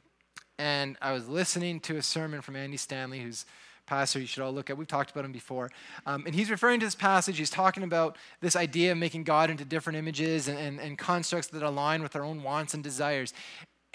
[0.58, 3.46] and I was listening to a sermon from Andy Stanley, who's
[3.86, 4.76] pastor you should all look at.
[4.76, 5.70] We've talked about him before.
[6.06, 7.38] Um, and he's referring to this passage.
[7.38, 11.48] He's talking about this idea of making God into different images and, and, and constructs
[11.48, 13.32] that align with our own wants and desires.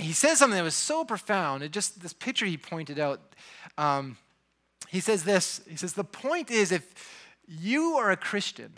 [0.02, 1.62] He says something that was so profound.
[1.62, 3.22] It just, this picture he pointed out.
[3.78, 4.18] Um,
[4.90, 6.94] he says this He says, The point is, if
[7.48, 8.74] you are a Christian,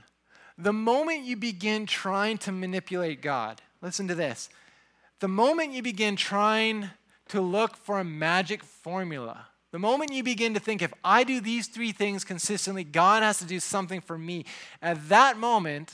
[0.58, 4.50] the moment you begin trying to manipulate God, listen to this.
[5.20, 6.90] The moment you begin trying
[7.30, 9.48] to look for a magic formula.
[9.72, 13.40] The moment you begin to think, if I do these three things consistently, God has
[13.40, 14.46] to do something for me,
[14.82, 15.94] at that moment,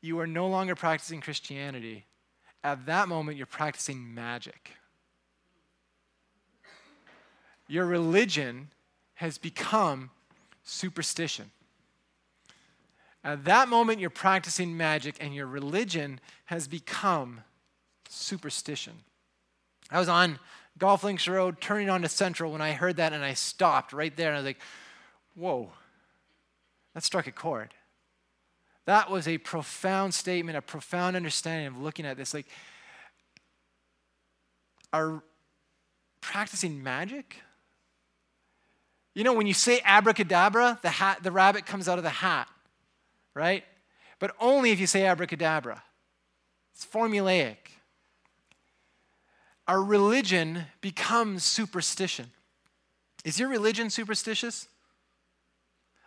[0.00, 2.06] you are no longer practicing Christianity.
[2.64, 4.70] At that moment, you're practicing magic.
[7.68, 8.68] Your religion
[9.14, 10.10] has become
[10.64, 11.50] superstition.
[13.22, 17.42] At that moment, you're practicing magic, and your religion has become
[18.08, 18.94] superstition.
[19.90, 20.38] I was on
[20.78, 24.28] Golf Links Road turning onto Central when I heard that and I stopped right there
[24.28, 24.60] and I was like,
[25.34, 25.70] whoa,
[26.94, 27.74] that struck a chord.
[28.86, 32.34] That was a profound statement, a profound understanding of looking at this.
[32.34, 32.46] Like,
[34.92, 35.22] are
[36.20, 37.36] practicing magic?
[39.14, 42.48] You know, when you say abracadabra, the, hat, the rabbit comes out of the hat,
[43.34, 43.64] right?
[44.24, 45.82] but only if you say abracadabra.
[46.74, 47.56] It's formulaic.
[49.68, 52.30] Our religion becomes superstition.
[53.22, 54.66] Is your religion superstitious?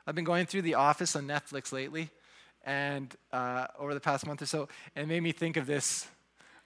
[0.08, 2.10] I've been going through The Office on Netflix lately,
[2.68, 6.06] and uh, over the past month or so, and it made me think of this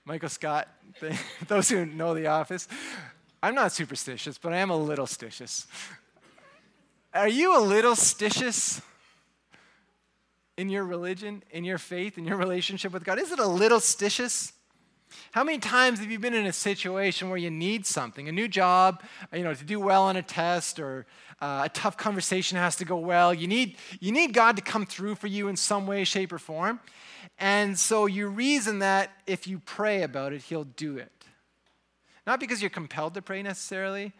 [0.04, 0.68] Michael Scott
[1.00, 1.18] thing.
[1.48, 2.68] Those who know The Office,
[3.42, 5.68] I'm not superstitious, but I am a little stitious.
[7.14, 8.82] Are you a little stitious
[10.58, 13.20] in your religion, in your faith, in your relationship with God?
[13.20, 14.54] Is it a little stitious?
[15.32, 18.48] How many times have you been in a situation where you need something, a new
[18.48, 21.06] job, you know, to do well on a test, or
[21.42, 23.34] uh, a tough conversation has to go well?
[23.34, 26.40] You need, you need God to come through for you in some way, shape, or
[26.40, 26.80] form.
[27.38, 31.12] And so you reason that if you pray about it, He'll do it.
[32.26, 34.14] Not because you're compelled to pray necessarily,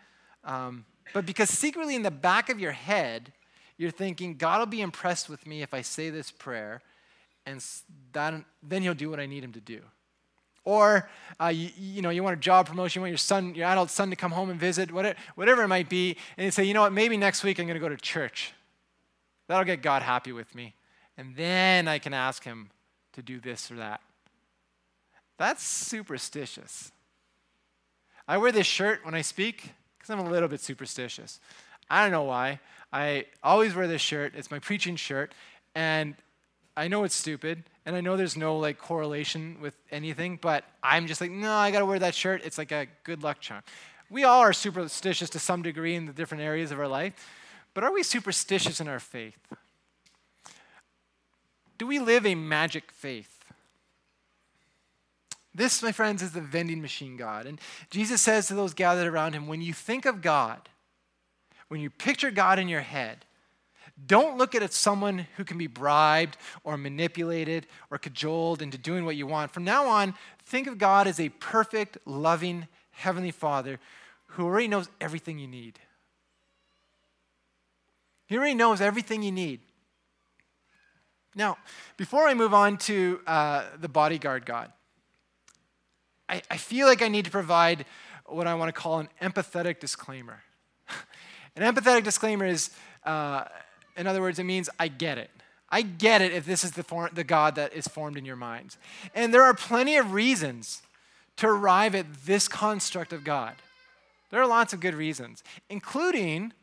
[0.44, 3.32] um, but because secretly in the back of your head,
[3.78, 6.82] you're thinking, God will be impressed with me if I say this prayer,
[7.46, 7.64] and
[8.14, 9.82] that, then He'll do what I need Him to do.
[10.64, 13.68] Or, uh, you, you, know, you want a job promotion, you want your son, your
[13.68, 16.64] adult son to come home and visit, whatever, whatever it might be, and you say,
[16.64, 18.54] you know what, maybe next week I'm going to go to church.
[19.48, 20.76] That'll get God happy with me.
[21.18, 22.70] And then I can ask him
[23.14, 24.02] to do this or that.
[25.38, 26.92] That's superstitious.
[28.28, 31.40] I wear this shirt when I speak because I'm a little bit superstitious.
[31.90, 32.60] I don't know why.
[32.94, 34.34] I always wear this shirt.
[34.36, 35.34] It's my preaching shirt.
[35.76, 36.16] And
[36.78, 41.08] I know it's stupid, and I know there's no like correlation with anything, but I'm
[41.08, 42.42] just like, no, I gotta wear that shirt.
[42.44, 43.64] It's like a good luck charm.
[44.10, 47.14] We all are superstitious to some degree in the different areas of our life,
[47.74, 49.40] but are we superstitious in our faith?
[51.78, 53.44] Do we live a magic faith?
[55.54, 57.46] This, my friends, is the vending machine God.
[57.46, 60.70] And Jesus says to those gathered around him, when you think of God,
[61.68, 63.26] when you picture God in your head,
[64.08, 68.78] don't look at it as someone who can be bribed or manipulated or cajoled into
[68.78, 69.52] doing what you want.
[69.52, 70.14] From now on,
[70.46, 73.80] think of God as a perfect, loving Heavenly Father
[74.28, 75.80] who already knows everything you need.
[78.28, 79.60] He already knows everything you need.
[81.36, 81.58] Now,
[81.98, 84.72] before I move on to uh, the bodyguard God,
[86.30, 87.86] I, I feel like I need to provide
[88.26, 90.44] what I want to call an empathetic disclaimer.
[91.56, 92.70] an empathetic disclaimer is
[93.04, 93.46] uh,
[93.98, 95.30] in other words, it means I get it.
[95.70, 98.36] I get it if this is the, form, the God that is formed in your
[98.36, 98.78] minds.
[99.16, 100.82] And there are plenty of reasons
[101.38, 103.56] to arrive at this construct of God.
[104.30, 106.54] There are lots of good reasons, including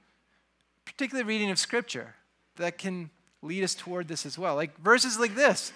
[0.85, 2.15] particularly reading of Scripture
[2.57, 3.11] that can
[3.43, 4.55] lead us toward this as well.
[4.55, 5.73] Like verses like this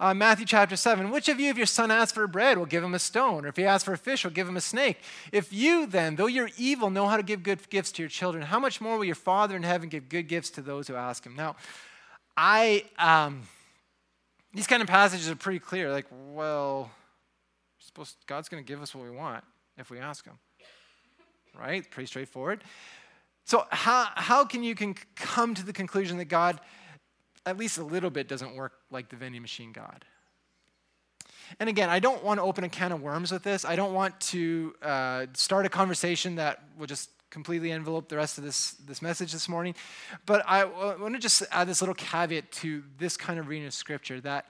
[0.00, 1.10] uh, Matthew chapter 7.
[1.10, 3.44] Which of you, if your son asks for bread, will give him a stone?
[3.44, 4.98] Or if he asks for a fish, will give him a snake?
[5.32, 8.44] If you then, though you're evil, know how to give good gifts to your children,
[8.44, 11.24] how much more will your Father in heaven give good gifts to those who ask
[11.24, 11.34] him?
[11.34, 11.56] Now,
[12.36, 13.42] I, um,
[14.54, 15.90] these kind of passages are pretty clear.
[15.90, 16.90] Like, well,
[17.78, 19.44] supposed, God's going to give us what we want
[19.76, 20.38] if we ask him.
[21.58, 21.88] Right?
[21.90, 22.62] Pretty straightforward.
[23.44, 26.60] So, how, how can you can come to the conclusion that God
[27.48, 30.04] at least a little bit, doesn't work like the vending machine God.
[31.58, 33.64] And again, I don't want to open a can of worms with this.
[33.64, 38.38] I don't want to uh, start a conversation that will just completely envelope the rest
[38.38, 39.74] of this, this message this morning.
[40.26, 43.74] But I, want to just add this little caveat to this kind of reading of
[43.74, 44.46] Scripture that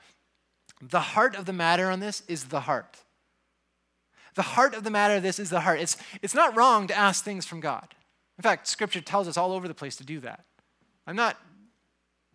[0.81, 2.99] the heart of the matter on this is the heart.
[4.35, 5.81] The heart of the matter of this is the heart.
[5.81, 7.95] It's, it's not wrong to ask things from God.
[8.37, 10.45] In fact, Scripture tells us all over the place to do that.
[11.07, 11.37] I'm not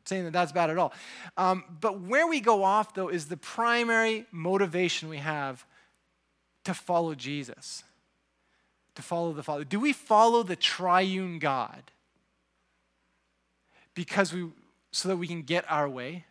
[0.06, 0.94] saying that that's bad at all.
[1.38, 5.66] Um, but where we go off, though, is the primary motivation we have
[6.66, 7.84] to follow Jesus,
[8.96, 9.64] to follow the Father.
[9.64, 11.92] Do we follow the triune God
[13.94, 14.48] because we,
[14.92, 16.26] so that we can get our way?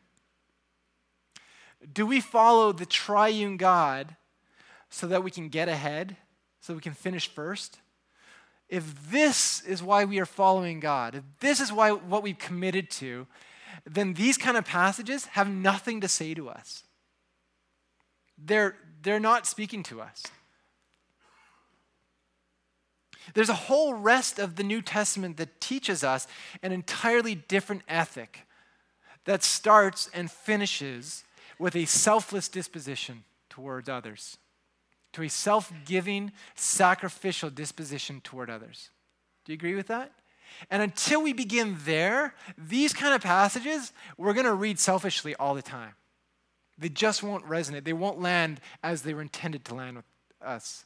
[1.92, 4.16] Do we follow the triune God
[4.88, 6.16] so that we can get ahead,
[6.60, 7.78] so we can finish first?
[8.68, 12.90] If this is why we are following God, if this is why what we've committed
[12.92, 13.26] to,
[13.84, 16.84] then these kind of passages have nothing to say to us.
[18.38, 20.22] They're, they're not speaking to us.
[23.34, 26.26] There's a whole rest of the New Testament that teaches us
[26.62, 28.46] an entirely different ethic
[29.24, 31.24] that starts and finishes
[31.58, 34.38] with a selfless disposition towards others,
[35.12, 38.90] to a self giving, sacrificial disposition toward others.
[39.44, 40.12] Do you agree with that?
[40.70, 45.54] And until we begin there, these kind of passages, we're going to read selfishly all
[45.54, 45.94] the time.
[46.78, 47.84] They just won't resonate.
[47.84, 50.04] They won't land as they were intended to land with
[50.44, 50.84] us.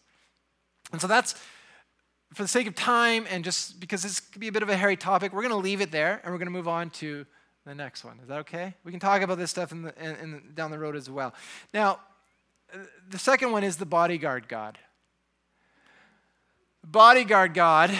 [0.92, 1.34] And so that's,
[2.34, 4.76] for the sake of time and just because this could be a bit of a
[4.76, 7.24] hairy topic, we're going to leave it there and we're going to move on to
[7.64, 8.18] the next one.
[8.20, 8.74] Is that okay?
[8.84, 11.34] We can talk about this stuff in the, in, in down the road as well.
[11.72, 12.00] Now,
[13.08, 14.78] the second one is the bodyguard God.
[16.84, 17.96] Bodyguard God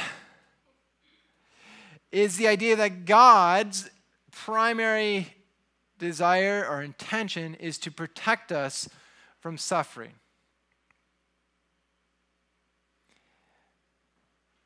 [2.12, 3.90] is the idea that God's
[4.30, 5.34] primary
[5.98, 8.88] desire or intention is to protect us
[9.40, 10.12] from suffering.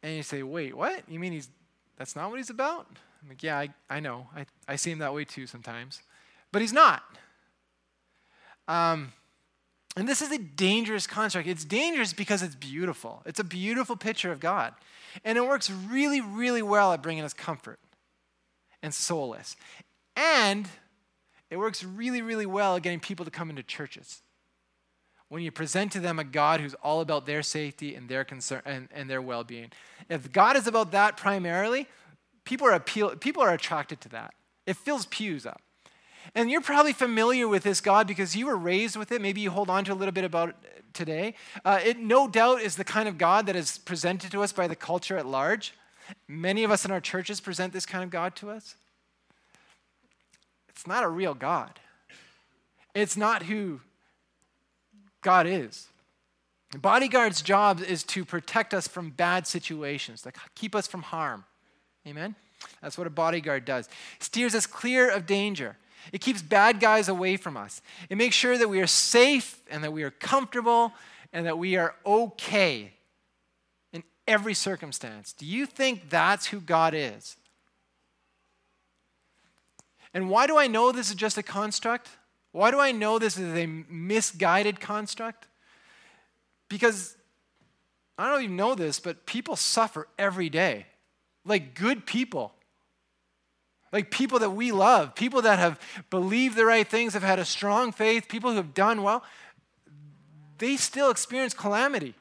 [0.02, 1.02] And you say, wait, what?
[1.08, 1.48] You mean he's
[1.96, 2.86] that's not what he's about?
[3.22, 4.26] I'm like, yeah, I, I know.
[4.34, 6.00] I, I see him that way too sometimes.
[6.50, 7.02] But he's not.
[8.66, 9.12] Um,
[9.96, 11.48] and this is a dangerous construct.
[11.48, 13.22] It's dangerous because it's beautiful.
[13.26, 14.74] It's a beautiful picture of God.
[15.24, 17.78] And it works really, really well at bringing us comfort
[18.82, 19.56] and solace.
[20.16, 20.68] And
[21.50, 24.22] it works really, really well at getting people to come into churches.
[25.28, 28.62] When you present to them a God who's all about their safety and their concern
[28.64, 29.70] and, and their well-being.
[30.08, 31.86] If God is about that primarily,
[32.44, 34.34] people are appeal, people are attracted to that.
[34.66, 35.62] It fills pews up.
[36.34, 39.20] And you're probably familiar with this God because you were raised with it.
[39.20, 40.56] Maybe you hold on to a little bit about it
[40.92, 41.34] today.
[41.64, 44.68] Uh, it no doubt is the kind of God that is presented to us by
[44.68, 45.74] the culture at large.
[46.28, 48.74] Many of us in our churches present this kind of God to us.
[50.68, 51.78] It's not a real God.
[52.94, 53.80] It's not who
[55.20, 55.88] God is.
[56.78, 61.44] Bodyguard's job is to protect us from bad situations, to keep us from harm.
[62.06, 62.36] Amen?
[62.80, 63.88] That's what a bodyguard does.
[64.20, 65.76] Steers us clear of danger.
[66.12, 67.82] It keeps bad guys away from us.
[68.08, 70.92] It makes sure that we are safe and that we are comfortable
[71.32, 72.92] and that we are okay
[73.92, 75.32] in every circumstance.
[75.32, 77.36] Do you think that's who God is?
[80.12, 82.08] And why do I know this is just a construct?
[82.52, 85.46] Why do I know this is a misguided construct?
[86.68, 87.16] Because
[88.18, 90.86] I don't even know this, but people suffer every day.
[91.44, 92.54] Like good people.
[93.92, 95.80] Like people that we love, people that have
[96.10, 99.24] believed the right things, have had a strong faith, people who have done well,
[100.58, 102.14] they still experience calamity.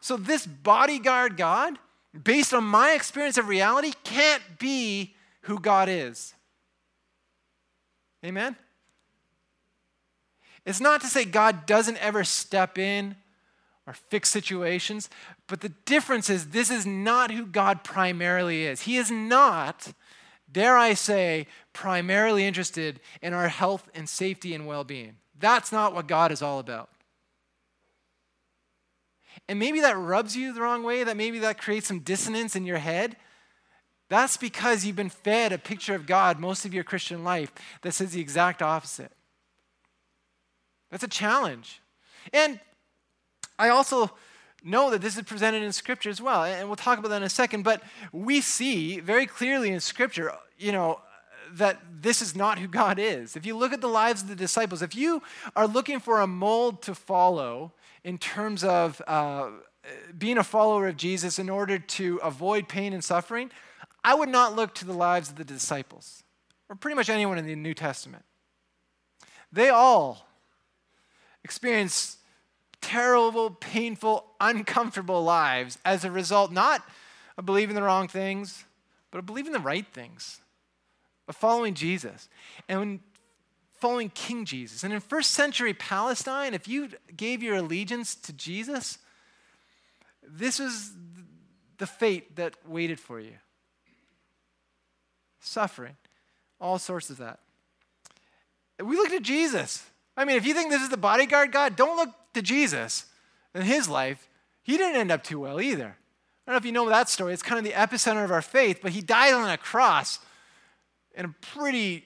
[0.00, 1.78] So, this bodyguard God,
[2.24, 6.34] based on my experience of reality, can't be who God is.
[8.24, 8.56] Amen?
[10.64, 13.16] It's not to say God doesn't ever step in
[13.86, 15.08] or fix situations,
[15.46, 18.82] but the difference is this is not who God primarily is.
[18.82, 19.92] He is not
[20.50, 25.16] dare I say, primarily interested in our health and safety and well being.
[25.38, 26.90] That's not what God is all about.
[29.48, 32.64] And maybe that rubs you the wrong way, that maybe that creates some dissonance in
[32.64, 33.16] your head.
[34.08, 37.92] That's because you've been fed a picture of God most of your Christian life that
[37.92, 39.12] says the exact opposite.
[40.90, 41.80] That's a challenge.
[42.32, 42.60] And
[43.58, 44.12] I also
[44.64, 47.22] know that this is presented in Scripture as well, and we'll talk about that in
[47.22, 47.62] a second.
[47.62, 47.82] But
[48.12, 51.00] we see very clearly in Scripture, you know,
[51.52, 53.36] that this is not who God is.
[53.36, 55.22] If you look at the lives of the disciples, if you
[55.54, 59.50] are looking for a mold to follow in terms of uh,
[60.18, 63.50] being a follower of Jesus in order to avoid pain and suffering,
[64.02, 66.22] I would not look to the lives of the disciples
[66.68, 68.24] or pretty much anyone in the New Testament.
[69.52, 70.26] They all
[71.44, 72.18] experience
[72.86, 76.88] terrible, painful, uncomfortable lives as a result, not
[77.36, 78.64] of believing the wrong things,
[79.10, 80.40] but of believing the right things,
[81.26, 82.28] of following Jesus,
[82.68, 83.00] and
[83.72, 84.84] following King Jesus.
[84.84, 88.98] And in first century Palestine, if you gave your allegiance to Jesus,
[90.22, 90.92] this was
[91.78, 93.34] the fate that waited for you
[95.40, 95.96] suffering,
[96.60, 97.40] all sorts of that.
[98.80, 99.84] We looked at Jesus.
[100.16, 103.06] I mean, if you think this is the bodyguard God, don't look to Jesus
[103.54, 104.28] in his life,
[104.62, 105.96] he didn't end up too well either.
[106.46, 107.32] I don't know if you know that story.
[107.32, 110.20] It's kind of the epicenter of our faith, but he died on a cross
[111.14, 112.04] in a pretty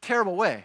[0.00, 0.64] terrible way.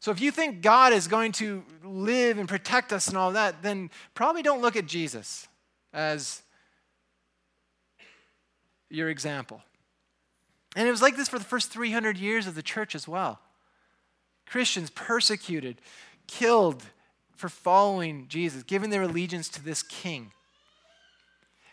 [0.00, 3.62] So if you think God is going to live and protect us and all that,
[3.62, 5.48] then probably don't look at Jesus
[5.92, 6.42] as
[8.88, 9.60] your example.
[10.76, 13.40] And it was like this for the first 300 years of the church as well.
[14.46, 15.80] Christians persecuted,
[16.26, 16.84] killed,
[17.38, 20.32] for following Jesus, giving their allegiance to this king.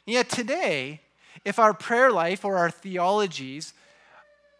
[0.06, 1.02] And yet today,
[1.44, 3.74] if our prayer life or our theologies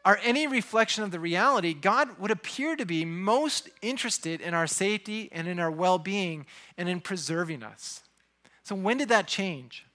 [0.04, 4.66] are any reflection of the reality, God would appear to be most interested in our
[4.66, 8.02] safety and in our well being and in preserving us.
[8.64, 9.86] So, when did that change?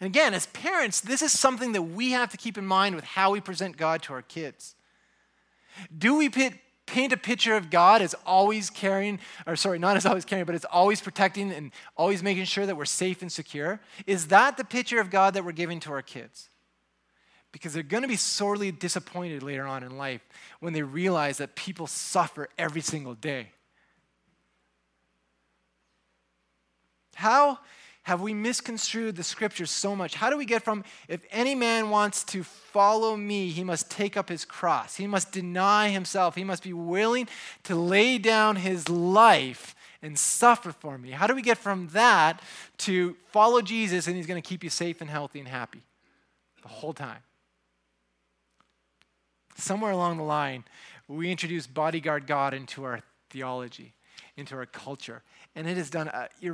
[0.00, 3.04] And again, as parents, this is something that we have to keep in mind with
[3.04, 4.74] how we present God to our kids.
[5.96, 6.54] Do we put
[6.86, 10.54] paint a picture of God as always caring, or sorry, not as always caring, but
[10.54, 13.80] as always protecting and always making sure that we're safe and secure?
[14.06, 16.48] Is that the picture of God that we're giving to our kids?
[17.52, 20.26] because they're going to be sorely disappointed later on in life
[20.60, 23.48] when they realize that people suffer every single day.
[27.14, 27.58] How
[28.04, 30.14] have we misconstrued the scriptures so much?
[30.14, 34.16] How do we get from, if any man wants to follow me, he must take
[34.16, 37.28] up his cross, he must deny himself, he must be willing
[37.64, 41.10] to lay down his life and suffer for me?
[41.10, 42.42] How do we get from that
[42.78, 45.82] to follow Jesus and he's going to keep you safe and healthy and happy
[46.62, 47.20] the whole time?
[49.56, 50.64] Somewhere along the line,
[51.06, 53.00] we introduce bodyguard God into our
[53.30, 53.94] theology,
[54.36, 55.22] into our culture,
[55.54, 56.52] and it has done uh, a,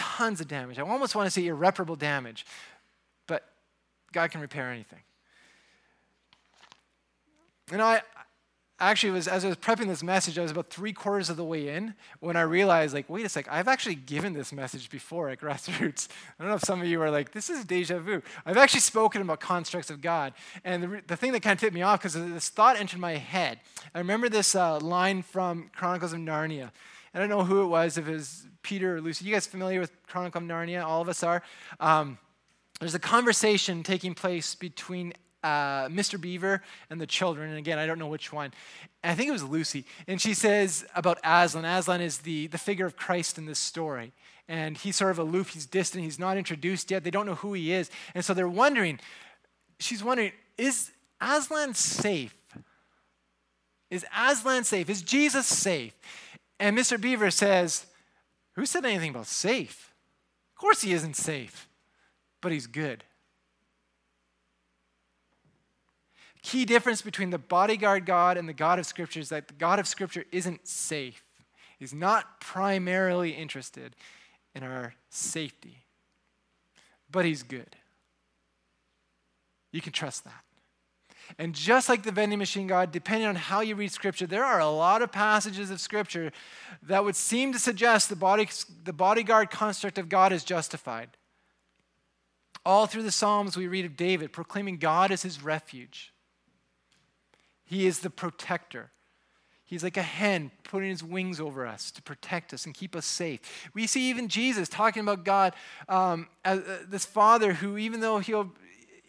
[0.00, 0.78] tons of damage.
[0.78, 2.46] I almost want to say irreparable damage,
[3.26, 3.44] but
[4.12, 5.00] God can repair anything.
[7.70, 8.00] You know, I
[8.80, 11.44] actually was as I was prepping this message, I was about three quarters of the
[11.44, 15.28] way in when I realized, like, wait a sec, I've actually given this message before
[15.28, 16.08] at Grassroots.
[16.38, 18.22] I don't know if some of you are like, this is deja vu.
[18.46, 20.32] I've actually spoken about constructs of God,
[20.64, 23.16] and the, the thing that kind of tipped me off because this thought entered my
[23.16, 23.60] head.
[23.94, 26.70] I remember this uh, line from Chronicles of Narnia.
[27.12, 29.24] I don't know who it was, if it was Peter or Lucy.
[29.24, 30.84] You guys familiar with Chronicle of Narnia?
[30.84, 31.42] All of us are.
[31.80, 32.18] Um,
[32.78, 36.20] there's a conversation taking place between uh, Mr.
[36.20, 37.50] Beaver and the children.
[37.50, 38.52] And again, I don't know which one.
[39.02, 39.86] I think it was Lucy.
[40.06, 41.64] And she says about Aslan.
[41.64, 44.12] Aslan is the, the figure of Christ in this story.
[44.48, 47.04] And he's sort of aloof, he's distant, he's not introduced yet.
[47.04, 47.90] They don't know who he is.
[48.14, 49.00] And so they're wondering,
[49.78, 50.90] she's wondering, is
[51.20, 52.34] Aslan safe?
[53.90, 54.88] Is Aslan safe?
[54.88, 55.92] Is Jesus safe?
[56.60, 57.00] And Mr.
[57.00, 57.86] Beaver says,
[58.54, 59.94] Who said anything about safe?
[60.54, 61.68] Of course he isn't safe,
[62.42, 63.02] but he's good.
[66.42, 69.78] Key difference between the bodyguard God and the God of Scripture is that the God
[69.78, 71.24] of Scripture isn't safe.
[71.78, 73.96] He's not primarily interested
[74.54, 75.78] in our safety,
[77.10, 77.76] but he's good.
[79.72, 80.44] You can trust that.
[81.38, 84.60] And just like the vending machine God, depending on how you read Scripture, there are
[84.60, 86.32] a lot of passages of Scripture
[86.82, 88.48] that would seem to suggest the, body,
[88.84, 91.10] the bodyguard construct of God is justified.
[92.64, 96.12] All through the Psalms, we read of David proclaiming God as his refuge.
[97.64, 98.90] He is the protector.
[99.64, 103.06] He's like a hen putting his wings over us to protect us and keep us
[103.06, 103.70] safe.
[103.72, 105.54] We see even Jesus talking about God
[105.88, 108.50] um, as uh, this Father who, even though he'll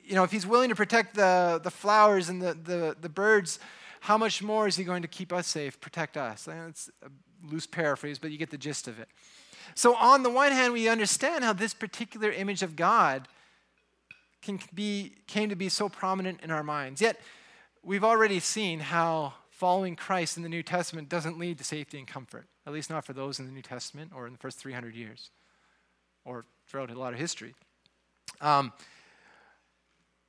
[0.03, 3.59] you know, if he's willing to protect the, the flowers and the, the, the birds,
[4.01, 6.47] how much more is he going to keep us safe, protect us?
[6.69, 7.09] It's a
[7.47, 9.07] loose paraphrase, but you get the gist of it.
[9.75, 13.27] So, on the one hand, we understand how this particular image of God
[14.41, 16.99] can be, came to be so prominent in our minds.
[16.99, 17.19] Yet,
[17.83, 22.07] we've already seen how following Christ in the New Testament doesn't lead to safety and
[22.07, 24.95] comfort, at least not for those in the New Testament or in the first 300
[24.95, 25.29] years
[26.25, 27.53] or throughout a lot of history.
[28.41, 28.73] Um,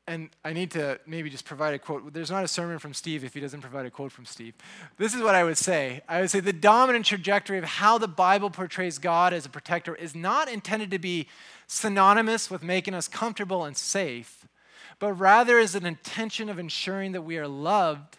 [0.07, 2.13] and I need to maybe just provide a quote.
[2.13, 4.55] There's not a sermon from Steve if he doesn't provide a quote from Steve.
[4.99, 8.09] This is what I would say I would say the dominant trajectory of how the
[8.09, 11.29] Bible portrays God as a protector is not intended to be
[11.67, 14.47] synonymous with making us comfortable and safe,
[14.99, 18.19] but rather is an intention of ensuring that we are loved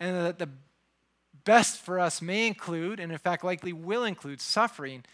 [0.00, 0.48] and that the
[1.44, 5.04] best for us may include, and in fact likely will include, suffering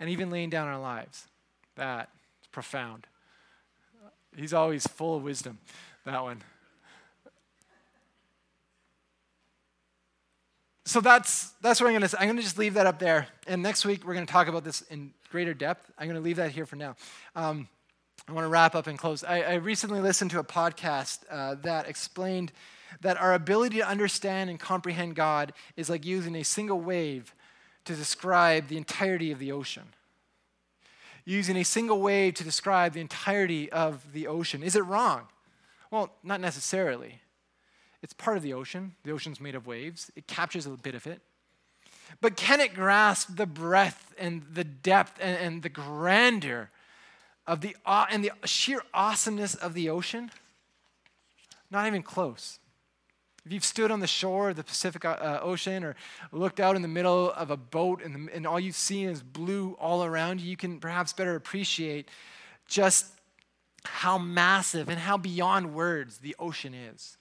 [0.00, 1.26] and even laying down our lives.
[1.76, 3.06] That is profound.
[4.36, 5.58] He's always full of wisdom,
[6.04, 6.42] that one.
[10.84, 12.16] So that's, that's what I'm to say.
[12.18, 13.28] I'm to just leave that up there.
[13.46, 15.90] And next week, we're to talk about this in greater depth.
[15.98, 16.96] I'm to leave that here for now.
[17.36, 17.68] Um,
[18.26, 19.22] I want to wrap up and close.
[19.22, 22.52] I, I recently listened to a podcast uh, that explained
[23.02, 27.34] that our ability to understand and comprehend God is like using a single wave
[27.84, 29.84] to describe the entirety of the ocean
[31.28, 34.62] using a single wave to describe the entirety of the ocean.
[34.62, 35.26] Is it wrong?
[35.90, 37.20] Well, not necessarily.
[38.02, 38.94] It's part of the ocean.
[39.04, 41.20] The ocean's made of waves, it captures a bit of it.
[42.22, 46.70] But can it grasp the breadth and the depth and, and the grandeur
[47.46, 50.30] of the, and the sheer awesomeness of the ocean?
[51.70, 52.58] Not even close.
[53.48, 55.96] If you've stood on the shore of the Pacific uh, Ocean or
[56.32, 59.22] looked out in the middle of a boat and, the, and all you've seen is
[59.22, 62.10] blue all around you, you can perhaps better appreciate
[62.66, 63.06] just
[63.86, 67.16] how massive and how beyond words the ocean is.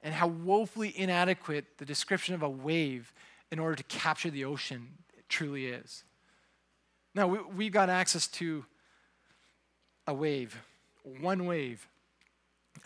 [0.00, 3.12] And how woefully inadequate the description of a wave
[3.52, 4.94] in order to capture the ocean
[5.28, 6.04] truly is.
[7.14, 8.64] Now, we, we've got access to
[10.06, 10.58] a wave,
[11.20, 11.86] one wave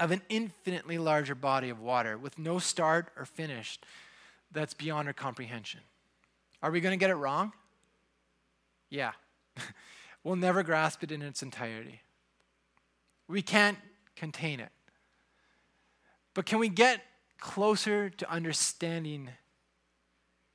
[0.02, 3.78] of an infinitely larger body of water with no start or finish
[4.50, 5.78] that's beyond our comprehension.
[6.60, 7.52] Are we going to get it wrong?
[8.90, 9.12] Yeah.
[10.24, 12.00] we'll never grasp it in its entirety.
[13.28, 13.78] We can't
[14.16, 14.70] contain it.
[16.34, 17.00] But can we get
[17.38, 19.30] closer to understanding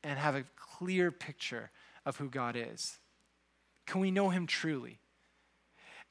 [0.03, 1.71] and have a clear picture
[2.05, 2.97] of who God is?
[3.85, 4.99] Can we know Him truly?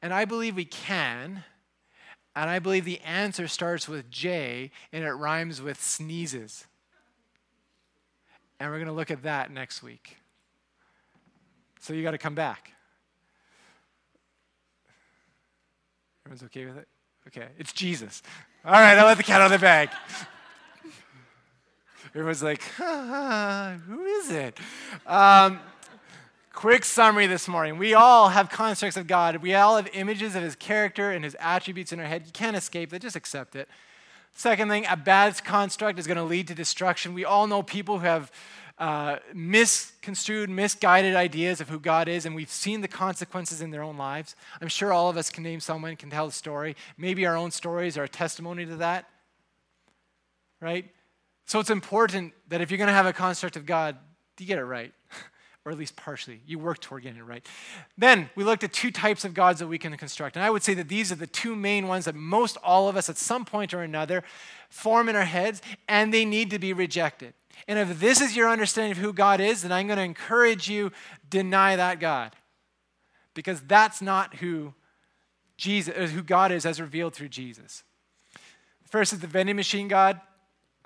[0.01, 1.45] And I believe we can.
[2.37, 6.67] And I believe the answer starts with J and it rhymes with sneezes.
[8.61, 10.19] And we're going to look at that next week.
[11.81, 12.73] So you got to come back.
[16.27, 16.89] Everyone's okay with it?
[17.29, 18.23] Okay, it's Jesus.
[18.65, 19.89] All right, I'll let the cat out of the bag.
[22.15, 24.59] Everyone's like, who is it?
[25.07, 25.61] Um,
[26.57, 27.77] quick summary this morning.
[27.77, 29.37] We all have constructs of God.
[29.43, 32.23] We all have images of his character and his attributes in our head.
[32.25, 33.69] You can't escape it, just accept it.
[34.33, 37.13] Second thing, a bad construct is going to lead to destruction.
[37.13, 38.33] We all know people who have
[38.79, 43.83] uh, misconstrued, misguided ideas of who God is, and we've seen the consequences in their
[43.83, 44.35] own lives.
[44.59, 46.75] I'm sure all of us can name someone, can tell a story.
[46.97, 49.05] Maybe our own stories are a testimony to that.
[50.63, 50.91] Right?
[51.45, 53.99] So it's important that if you're going to have a construct of God,
[54.39, 54.93] you get it right,
[55.67, 56.41] or at least partially.
[56.47, 57.45] You work toward getting it right.
[57.99, 60.37] Then we looked at two types of gods that we can construct.
[60.37, 62.97] And I would say that these are the two main ones that most all of
[62.97, 64.23] us at some point or another
[64.71, 67.35] form in our heads, and they need to be rejected.
[67.67, 70.69] And if this is your understanding of who God is, then I'm going to encourage
[70.69, 70.93] you
[71.29, 72.37] deny that God.
[73.35, 74.73] Because that's not who
[75.57, 77.83] Jesus uh, who God is as revealed through Jesus.
[78.89, 80.21] First is the vending machine God.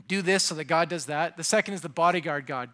[0.09, 1.37] Do this so that God does that.
[1.37, 2.71] The second is the bodyguard God.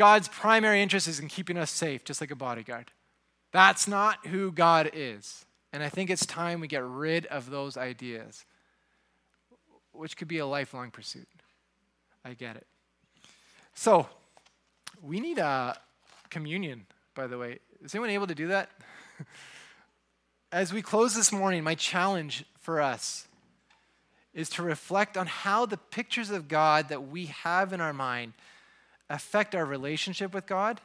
[0.00, 2.90] God's primary interest is in keeping us safe, just like a bodyguard.
[3.52, 5.44] That's not who God is.
[5.74, 8.46] And I think it's time we get rid of those ideas,
[9.92, 11.28] which could be a lifelong pursuit.
[12.24, 12.66] I get it.
[13.74, 14.08] So,
[15.02, 15.76] we need a
[16.30, 17.58] communion, by the way.
[17.84, 18.70] Is anyone able to do that?
[20.50, 23.28] As we close this morning, my challenge for us
[24.32, 28.32] is to reflect on how the pictures of God that we have in our mind
[29.10, 30.80] affect our relationship with God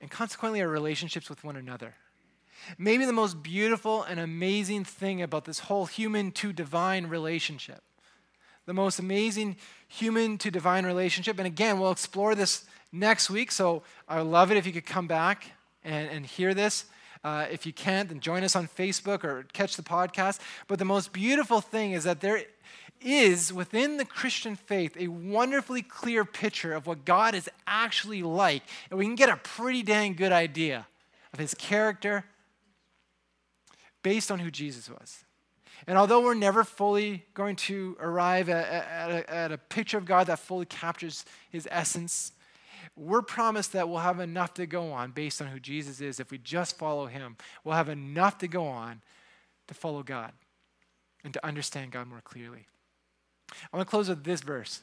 [0.00, 1.94] and consequently our relationships with one another.
[2.78, 7.82] Maybe the most beautiful and amazing thing about this whole human to divine relationship
[8.68, 9.56] the most amazing
[9.88, 11.38] human to divine relationship.
[11.38, 13.50] And again, we'll explore this next week.
[13.50, 15.52] So I would love it if you could come back
[15.82, 16.84] and, and hear this.
[17.24, 20.40] Uh, if you can't, then join us on Facebook or catch the podcast.
[20.66, 22.42] But the most beautiful thing is that there
[23.00, 28.62] is within the Christian faith a wonderfully clear picture of what God is actually like.
[28.90, 30.86] And we can get a pretty dang good idea
[31.32, 32.24] of his character
[34.02, 35.24] based on who Jesus was.
[35.86, 40.04] And although we're never fully going to arrive at, at, a, at, a, picture of
[40.04, 42.32] God that fully captures his essence,
[42.96, 46.20] we're promised that we'll have enough to go on based on who Jesus is.
[46.20, 49.02] If we just follow him, we'll have enough to go on
[49.68, 50.32] to follow God
[51.22, 52.66] and to understand God more clearly.
[53.50, 54.80] I want to close with this verse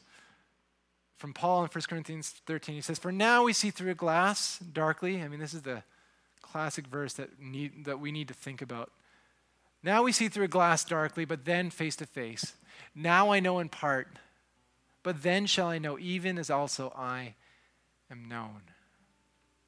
[1.18, 2.76] from Paul in 1 Corinthians 13.
[2.76, 5.22] He says, For now we see through a glass darkly.
[5.22, 5.84] I mean, this is the
[6.42, 8.92] classic verse that, need, that we need to think about
[9.86, 12.56] now we see through a glass darkly, but then face to face.
[12.96, 14.08] Now I know in part,
[15.04, 17.36] but then shall I know, even as also I
[18.10, 18.62] am known.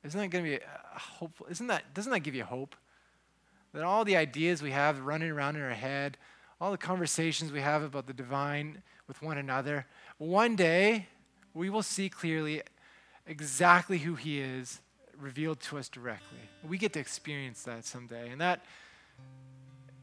[0.04, 0.60] Isn't that going to be
[0.96, 1.46] hopeful?
[1.52, 2.76] Isn't that, doesn't that give you hope?
[3.74, 6.18] That all the ideas we have running around in our head,
[6.60, 9.86] all the conversations we have about the divine with one another,
[10.18, 11.08] one day
[11.54, 12.62] we will see clearly
[13.26, 14.80] exactly who He is
[15.20, 16.40] revealed to us directly.
[16.68, 18.30] We get to experience that someday.
[18.30, 18.66] And that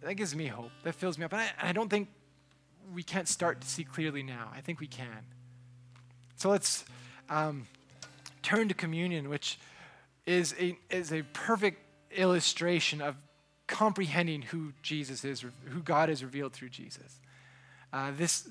[0.03, 0.71] that gives me hope.
[0.83, 1.33] That fills me up.
[1.33, 2.09] And I, I don't think
[2.93, 4.51] we can't start to see clearly now.
[4.55, 5.25] I think we can.
[6.37, 6.85] So let's
[7.31, 7.67] um,
[8.43, 9.59] turn to communion, which
[10.27, 11.81] is a, is a perfect
[12.13, 13.17] illustration of
[13.67, 17.21] comprehending who Jesus is, who God is revealed through Jesus.
[17.93, 18.49] Uh, this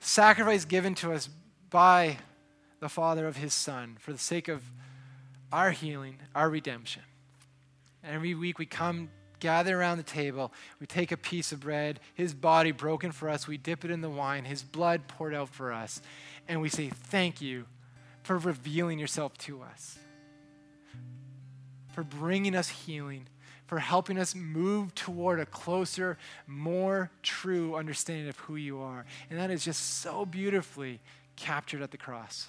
[0.00, 1.28] sacrifice given to us
[1.70, 2.18] by
[2.80, 4.62] the Father of His Son for the sake of
[5.52, 7.02] our healing, our redemption.
[8.04, 10.52] Every week we come gather around the table.
[10.80, 13.46] We take a piece of bread, his body broken for us.
[13.46, 16.00] We dip it in the wine, his blood poured out for us.
[16.48, 17.66] And we say, Thank you
[18.22, 19.98] for revealing yourself to us,
[21.92, 23.26] for bringing us healing,
[23.68, 26.16] for helping us move toward a closer,
[26.46, 29.04] more true understanding of who you are.
[29.28, 31.00] And that is just so beautifully
[31.36, 32.48] captured at the cross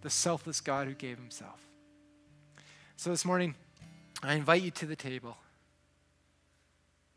[0.00, 1.64] the selfless God who gave himself.
[2.96, 3.54] So this morning,
[4.20, 5.36] I invite you to the table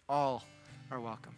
[0.07, 0.43] all
[0.91, 1.34] are welcome.